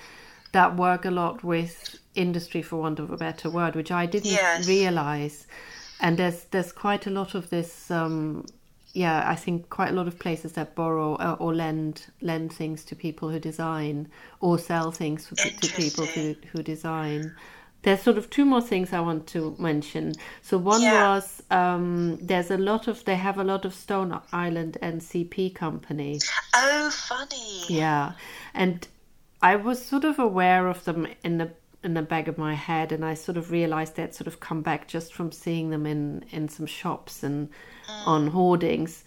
that 0.53 0.77
work 0.77 1.05
a 1.05 1.11
lot 1.11 1.43
with 1.43 1.97
industry, 2.15 2.63
for 2.63 2.77
want 2.77 2.99
of 3.01 3.11
a 3.11 3.17
better 3.17 3.51
word, 3.51 3.75
which 3.75 3.91
I 3.91 4.07
didn't 4.07 4.31
Yes. 4.31 4.67
realize. 4.67 5.47
And 6.01 6.19
there's 6.19 6.45
there's 6.45 6.73
quite 6.73 7.07
a 7.07 7.11
lot 7.11 7.35
of 7.35 7.51
this. 7.51 7.91
Um, 7.91 8.47
yeah, 8.95 9.29
I 9.29 9.35
think 9.35 9.69
quite 9.71 9.91
a 9.91 9.93
lot 9.93 10.07
of 10.09 10.19
places 10.19 10.53
that 10.53 10.75
borrow 10.77 11.17
uh, 11.17 11.37
or 11.41 11.55
lend 11.55 12.07
lend 12.23 12.53
things 12.53 12.85
to 12.87 12.97
people 12.97 13.29
who 13.31 13.41
design 13.41 14.09
or 14.41 14.59
sell 14.59 14.91
things 14.93 15.27
for, 15.27 15.37
to 15.51 15.69
people 15.69 16.07
who 16.07 16.37
who 16.53 16.63
design. 16.63 17.35
There's 17.83 18.01
sort 18.01 18.17
of 18.17 18.31
two 18.31 18.47
more 18.47 18.63
things 18.63 18.93
I 18.95 19.01
want 19.01 19.27
to 19.29 19.55
mention. 19.59 20.17
So 20.41 20.57
one 20.57 20.83
Yeah. 20.83 20.93
was 20.93 21.43
um, 21.51 22.19
there's 22.23 22.51
a 22.51 22.57
lot 22.57 22.89
of 22.89 23.05
they 23.05 23.17
have 23.17 23.37
a 23.39 23.45
lot 23.45 23.65
of 23.67 23.75
Stone 23.75 24.19
Island 24.33 24.79
and 24.81 25.03
C.P. 25.03 25.51
Company. 25.51 26.25
Oh, 26.55 26.91
funny. 26.91 27.65
Yeah, 27.69 28.13
and 28.55 28.87
I 29.43 29.57
was 29.57 29.85
sort 29.85 30.05
of 30.05 30.19
aware 30.19 30.69
of 30.69 30.85
them 30.85 31.07
in 31.23 31.39
the 31.39 31.51
in 31.85 31.95
the 31.95 32.03
back 32.03 32.29
of 32.29 32.39
my 32.39 32.55
head, 32.55 32.93
and 32.93 33.05
I 33.05 33.15
sort 33.15 33.37
of 33.37 33.51
realized 33.51 33.97
they'd 33.97 34.15
sort 34.15 34.27
of 34.27 34.41
come 34.41 34.63
back 34.63 34.89
just 34.89 35.13
from 35.13 35.33
seeing 35.33 35.71
them 35.71 35.87
in 35.87 36.25
in 36.31 36.49
some 36.49 36.67
shops 36.67 37.23
and 37.23 37.49
mm. 37.87 38.07
on 38.07 38.29
hoardings. 38.29 39.05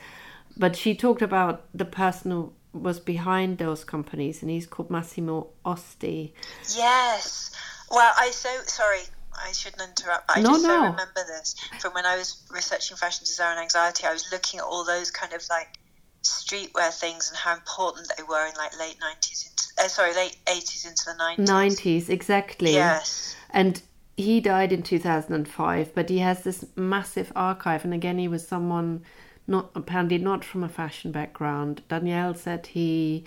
But 0.56 0.76
she 0.76 0.96
talked 0.96 1.22
about 1.22 1.66
the 1.74 1.86
person 1.86 2.32
who 2.32 2.54
was 2.74 3.00
behind 3.00 3.58
those 3.58 3.84
companies, 3.84 4.42
and 4.42 4.52
he's 4.52 4.68
called 4.68 4.90
Massimo 4.90 5.48
Osti. 5.66 6.34
Yes. 6.76 7.52
Well, 7.90 8.14
I 8.18 8.32
so 8.32 8.50
sorry. 8.66 9.02
I 9.40 9.52
shouldn't 9.52 9.82
interrupt. 9.82 10.28
But 10.28 10.38
I 10.38 10.42
No, 10.42 10.50
just 10.50 10.64
so 10.64 10.68
no. 10.68 10.82
remember 10.92 11.24
this 11.28 11.56
from 11.80 11.94
when 11.94 12.06
I 12.06 12.18
was 12.18 12.44
researching 12.50 12.98
fashion 12.98 13.24
design 13.26 13.52
and 13.52 13.62
anxiety. 13.62 14.06
I 14.06 14.14
was 14.14 14.32
looking 14.32 14.60
at 14.60 14.66
all 14.66 14.84
those 14.84 15.12
kind 15.12 15.34
of 15.34 15.44
like 15.50 15.78
streetwear 16.24 16.92
things 16.92 17.30
and 17.30 17.38
how 17.38 17.54
important 17.54 18.12
they 18.18 18.24
were 18.24 18.46
in 18.46 18.56
like 18.56 18.78
late 18.80 18.98
nineties, 19.00 19.50
uh, 19.80 19.88
sorry, 19.88 20.14
late 20.14 20.38
eighties 20.48 20.86
into 20.86 21.06
the 21.06 21.16
nineties. 21.16 21.80
90s, 21.80 22.10
exactly. 22.10 22.74
Yes. 22.74 23.36
And 23.52 23.82
he 24.16 24.40
died 24.40 24.72
in 24.72 24.82
2005, 24.84 25.94
but 25.94 26.10
he 26.10 26.20
has 26.20 26.44
this 26.44 26.66
massive 26.76 27.32
archive. 27.36 27.84
And 27.86 27.94
again, 27.94 28.18
he 28.18 28.28
was 28.28 28.48
someone 28.48 29.04
not 29.48 29.70
apparently 29.76 30.18
not 30.18 30.44
from 30.44 30.64
a 30.64 30.70
fashion 30.70 31.12
background. 31.12 31.82
Danielle 31.88 32.34
said 32.34 32.68
he 32.68 33.24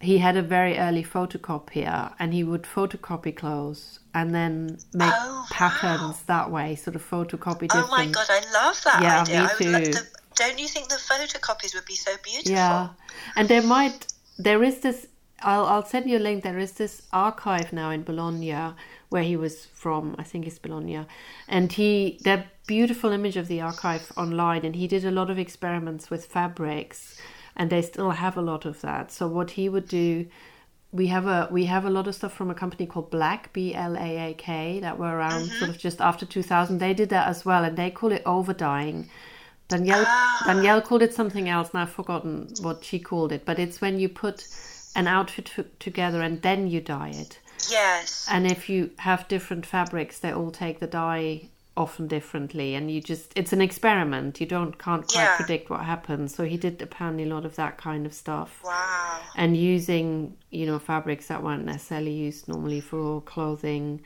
he 0.00 0.18
had 0.18 0.36
a 0.36 0.42
very 0.42 0.76
early 0.76 1.02
photocopier 1.02 2.12
and 2.18 2.34
he 2.34 2.44
would 2.44 2.64
photocopy 2.64 3.34
clothes 3.34 4.00
and 4.12 4.34
then 4.34 4.76
make 4.92 5.12
Oh, 5.12 5.46
patterns 5.48 6.18
wow. 6.18 6.24
that 6.26 6.50
way, 6.50 6.74
sort 6.74 6.96
of 6.96 7.02
photocopy 7.08 7.68
Oh 7.70 7.86
my 7.88 8.04
god, 8.12 8.26
I 8.28 8.40
love 8.52 8.82
that 8.84 9.00
Yeah, 9.02 9.22
idea. 9.22 9.40
me 9.40 9.46
I 9.48 9.54
would 9.54 9.72
love 9.72 9.82
too. 9.82 9.92
to, 9.92 10.06
don't 10.36 10.58
you 10.58 10.68
think 10.68 10.88
the 10.88 10.96
photocopies 10.96 11.74
would 11.74 11.86
be 11.86 11.94
so 11.94 12.12
beautiful? 12.22 12.52
Yeah, 12.52 12.88
and 13.36 13.48
there 13.48 13.62
might 13.62 14.06
there 14.38 14.62
is 14.62 14.80
this. 14.80 15.06
I'll 15.44 15.66
I'll 15.66 15.84
send 15.84 16.08
you 16.08 16.18
a 16.18 16.26
link. 16.26 16.42
There 16.42 16.58
is 16.58 16.72
this 16.72 17.02
archive 17.12 17.72
now 17.72 17.90
in 17.90 18.02
Bologna 18.02 18.74
where 19.10 19.22
he 19.22 19.36
was 19.36 19.66
from. 19.66 20.16
I 20.18 20.24
think 20.24 20.46
it's 20.46 20.58
Bologna, 20.58 21.06
and 21.48 21.70
he 21.72 22.18
that 22.24 22.46
beautiful 22.66 23.12
image 23.12 23.36
of 23.36 23.48
the 23.48 23.60
archive 23.60 24.10
online, 24.16 24.64
and 24.64 24.74
he 24.74 24.86
did 24.88 25.04
a 25.04 25.10
lot 25.10 25.30
of 25.30 25.38
experiments 25.38 26.10
with 26.10 26.26
fabrics, 26.26 27.20
and 27.56 27.70
they 27.70 27.82
still 27.82 28.10
have 28.10 28.36
a 28.36 28.42
lot 28.42 28.64
of 28.64 28.80
that. 28.80 29.12
So 29.12 29.28
what 29.28 29.52
he 29.52 29.68
would 29.68 29.88
do. 29.88 30.26
We 30.92 31.08
have 31.08 31.26
a 31.26 31.48
we 31.50 31.64
have 31.64 31.84
a 31.84 31.90
lot 31.90 32.06
of 32.06 32.14
stuff 32.14 32.32
from 32.32 32.50
a 32.50 32.54
company 32.54 32.86
called 32.86 33.10
Black 33.10 33.52
B 33.52 33.74
L 33.74 33.96
A 33.96 34.30
A 34.30 34.34
K 34.34 34.78
that 34.78 34.96
were 34.96 35.12
around 35.16 35.42
mm-hmm. 35.42 35.58
sort 35.58 35.70
of 35.70 35.76
just 35.76 36.00
after 36.00 36.24
2000. 36.24 36.78
They 36.78 36.94
did 36.94 37.08
that 37.08 37.26
as 37.26 37.44
well, 37.44 37.64
and 37.64 37.76
they 37.76 37.90
call 37.90 38.12
it 38.12 38.22
over 38.24 38.52
dyeing. 38.52 39.10
Danielle 39.66 40.04
ah. 40.06 40.42
Danielle 40.46 40.80
called 40.82 41.02
it 41.02 41.12
something 41.12 41.48
else, 41.48 41.70
and 41.70 41.80
I've 41.80 41.90
forgotten 41.90 42.48
what 42.60 42.84
she 42.84 43.00
called 43.00 43.32
it. 43.32 43.44
But 43.44 43.58
it's 43.58 43.80
when 43.80 43.98
you 43.98 44.08
put 44.08 44.46
an 44.94 45.06
outfit 45.06 45.50
t- 45.56 45.64
together 45.78 46.20
and 46.20 46.42
then 46.42 46.68
you 46.68 46.80
dye 46.80 47.10
it. 47.10 47.38
Yes. 47.70 48.26
And 48.30 48.46
if 48.46 48.68
you 48.68 48.90
have 48.98 49.26
different 49.28 49.66
fabrics, 49.66 50.18
they 50.18 50.32
all 50.32 50.50
take 50.50 50.80
the 50.80 50.86
dye 50.86 51.48
often 51.76 52.06
differently, 52.06 52.74
and 52.74 52.90
you 52.90 53.00
just 53.00 53.32
it's 53.34 53.52
an 53.52 53.60
experiment. 53.60 54.40
You 54.40 54.46
don't 54.46 54.78
can't 54.78 55.06
quite 55.06 55.24
Yeah. 55.24 55.36
predict 55.36 55.70
what 55.70 55.80
happens. 55.80 56.34
So 56.34 56.44
he 56.44 56.56
did 56.56 56.80
apparently 56.80 57.24
a 57.24 57.34
lot 57.34 57.44
of 57.44 57.56
that 57.56 57.78
kind 57.78 58.06
of 58.06 58.14
stuff. 58.14 58.60
Wow. 58.64 59.20
And 59.34 59.56
using, 59.56 60.36
you 60.50 60.66
know, 60.66 60.78
fabrics 60.78 61.26
that 61.28 61.42
weren't 61.42 61.64
necessarily 61.64 62.12
used 62.12 62.48
normally 62.48 62.80
for 62.80 63.20
clothing. 63.22 64.02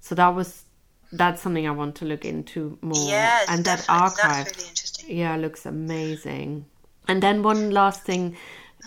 So 0.00 0.14
that 0.14 0.34
was 0.34 0.64
that's 1.12 1.40
something 1.40 1.66
I 1.66 1.70
want 1.70 1.94
to 1.96 2.04
look 2.04 2.24
into 2.24 2.78
more. 2.82 3.08
Yes, 3.08 3.46
and 3.48 3.64
that 3.64 3.86
definitely. 3.86 4.02
archive 4.02 4.44
That's 4.44 4.56
really 4.58 4.68
interesting. 4.68 5.16
yeah, 5.16 5.36
looks 5.36 5.64
amazing. 5.64 6.66
And 7.08 7.22
then 7.22 7.42
one 7.42 7.70
last 7.70 8.02
thing, 8.02 8.36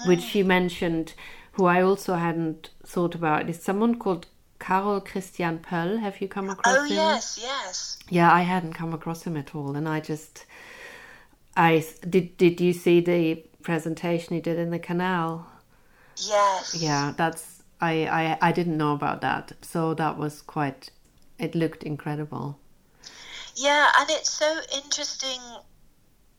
which 0.06 0.20
mm. 0.20 0.36
you 0.36 0.46
mentioned, 0.46 1.14
who 1.60 1.66
I 1.66 1.82
also 1.82 2.16
hadn't 2.16 2.70
thought 2.86 3.16
about, 3.16 3.50
is 3.50 3.62
someone 3.62 3.96
called 3.96 4.28
Carol 4.60 5.02
Christian 5.02 5.60
Poell. 5.60 6.00
Have 6.00 6.22
you 6.22 6.28
come 6.30 6.50
across 6.50 6.78
Oh 6.78 6.84
him? 6.84 6.96
yes, 6.96 7.38
yes. 7.42 7.98
Yeah, 8.10 8.32
I 8.34 8.42
hadn't 8.42 8.74
come 8.74 8.94
across 8.94 9.24
him 9.24 9.36
at 9.36 9.54
all, 9.54 9.76
and 9.76 9.88
I 9.88 10.00
just, 10.00 10.46
I 11.58 11.86
did. 12.10 12.38
Did 12.38 12.62
you 12.62 12.72
see 12.72 13.02
the 13.02 13.44
presentation 13.62 14.36
he 14.36 14.42
did 14.42 14.58
in 14.58 14.70
the 14.72 14.80
canal? 14.80 15.48
Yes. 16.16 16.82
Yeah, 16.82 17.14
that's 17.18 17.62
I, 17.82 18.06
I 18.08 18.38
I 18.42 18.52
didn't 18.54 18.78
know 18.78 18.94
about 18.94 19.20
that, 19.22 19.52
so 19.62 19.94
that 19.96 20.18
was 20.18 20.42
quite. 20.42 20.92
It 21.38 21.56
looked 21.56 21.84
incredible. 21.84 22.58
Yeah, 23.56 23.92
and 24.00 24.10
it's 24.10 24.30
so 24.32 24.62
interesting 24.74 25.42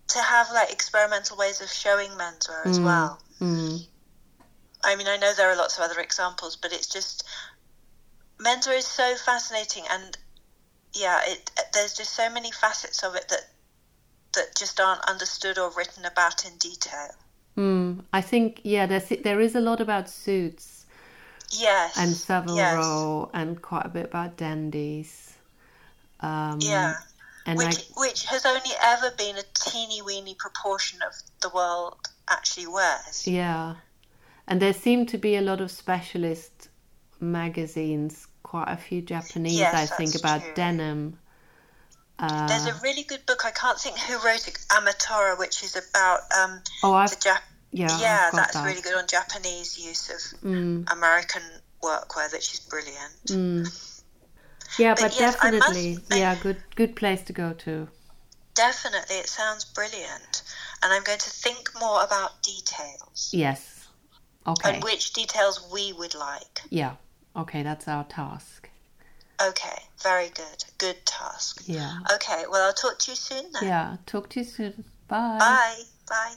to 0.09 0.19
have 0.19 0.51
like 0.53 0.73
experimental 0.73 1.37
ways 1.37 1.61
of 1.61 1.69
showing 1.69 2.11
menswear 2.13 2.67
as 2.67 2.81
well. 2.81 3.21
Mm. 3.41 3.87
I 4.83 4.97
mean, 4.97 5.09
I 5.09 5.16
know 5.16 5.33
there 5.35 5.51
are 5.51 5.57
lots 5.57 5.79
of 5.79 5.85
other 5.85 6.01
examples, 6.01 6.57
but 6.57 6.73
it's 6.73 6.88
just 6.88 7.25
menswear 8.38 8.79
is 8.79 8.87
so 8.87 9.14
fascinating, 9.16 9.85
and 9.90 10.16
yeah, 10.95 11.21
it 11.25 11.51
there's 11.73 11.95
just 11.95 12.14
so 12.14 12.31
many 12.31 12.51
facets 12.51 13.03
of 13.03 13.14
it 13.14 13.29
that 13.29 13.51
that 14.35 14.57
just 14.57 14.81
aren't 14.81 15.05
understood 15.09 15.59
or 15.59 15.71
written 15.77 16.05
about 16.05 16.45
in 16.45 16.57
detail. 16.59 17.11
Mm. 17.57 18.05
I 18.12 18.21
think 18.21 18.61
yeah, 18.64 18.87
there's 18.87 19.09
there 19.09 19.40
is 19.40 19.55
a 19.55 19.61
lot 19.61 19.81
about 19.81 20.09
suits 20.09 20.81
Yes. 21.51 21.97
and 21.99 22.14
Savile 22.16 22.57
yes. 22.57 22.75
Row 22.75 23.31
and 23.35 23.61
quite 23.61 23.87
a 23.87 23.88
bit 23.88 24.07
about 24.07 24.37
dandies. 24.37 25.35
Um, 26.21 26.61
Yeah. 26.61 26.95
and 27.47 27.59
Which 27.59 27.79
I, 27.79 27.83
which 27.97 28.25
has 28.27 28.47
only 28.47 28.71
ever 28.81 29.11
been 29.11 29.37
a 29.37 29.43
teeny 29.55 30.03
weeny 30.03 30.35
proportion 30.35 31.01
of 31.03 31.14
the 31.40 31.49
world 31.49 32.09
actually 32.29 32.66
wears. 32.69 33.27
yeah, 33.27 33.77
and 34.51 34.61
there 34.61 34.75
seem 34.75 35.07
to 35.07 35.17
be 35.17 35.37
a 35.37 35.41
lot 35.41 35.61
of 35.61 35.71
specialist 35.71 36.69
magazines, 37.21 38.27
quite 38.43 38.69
a 38.69 38.77
few 38.77 39.01
Japanese, 39.01 39.57
Yes, 39.57 39.93
I 39.93 39.97
think, 39.97 40.15
about 40.17 40.43
true. 40.43 40.53
denim. 40.55 41.19
Uh, 42.19 42.49
There's 42.49 42.67
a 42.67 42.75
really 42.83 43.05
good 43.05 43.25
book. 43.27 43.45
I 43.47 43.51
can't 43.53 43.79
think 43.79 43.97
who 43.99 44.15
wrote 44.27 44.47
it. 44.49 44.59
Ametora, 44.71 45.39
which 45.39 45.63
is 45.63 45.77
about 45.77 46.21
um, 46.39 46.61
oh, 46.83 46.93
I've 46.93 47.11
the 47.11 47.17
Jap. 47.17 47.41
yeah, 47.73 47.99
yeah, 48.01 48.31
that's 48.33 48.55
that. 48.55 48.67
really 48.67 48.83
good 48.83 48.95
on 48.95 49.07
Japanese 49.07 49.79
use 49.79 50.11
of 50.11 50.41
Mm, 50.43 50.91
American 50.93 51.43
workwear, 51.83 52.31
which 52.33 52.53
is 52.53 52.61
brilliant. 52.61 53.25
mm. 53.27 53.97
Yeah, 54.79 54.95
But 54.95 55.03
but, 55.03 55.21
yes, 55.21 55.37
I 55.41 55.51
must- 55.51 55.73
definitely, 55.73 56.19
yeah, 56.19 56.35
good 56.43 56.57
good 56.75 56.95
place 56.97 57.23
to 57.23 57.33
go 57.33 57.53
to. 57.65 57.89
Definitely, 58.55 59.17
it 59.17 59.29
sounds 59.29 59.65
brilliant, 59.65 60.43
and 60.83 60.93
I'm 60.93 61.05
going 61.05 61.19
to 61.21 61.31
think 61.31 61.71
more 61.81 62.03
about 62.03 62.43
details 62.43 63.31
Yes. 63.33 63.80
Okay. 64.53 64.75
and 64.75 64.85
which 64.85 65.13
details 65.13 65.67
we 65.73 65.93
would 65.93 66.15
like. 66.15 66.63
Yeah. 66.71 66.97
Okay, 67.37 67.63
that's 67.63 67.87
our 67.89 68.05
task. 68.05 68.69
Okay, 69.41 69.83
very 70.03 70.29
good. 70.29 70.65
Good 70.79 71.05
task. 71.07 71.63
Yeah. 71.67 71.99
Okay, 72.15 72.45
well, 72.51 72.67
I'll 72.67 72.75
talk 72.75 72.99
to 73.01 73.13
you 73.13 73.17
soon 73.17 73.53
then. 73.53 73.65
Yeah. 73.65 73.97
Talk 74.07 74.29
to 74.31 74.41
you 74.41 74.45
soon. 74.45 74.85
Bye. 75.09 75.39
Bye. 75.39 75.83
Bye. 76.09 76.35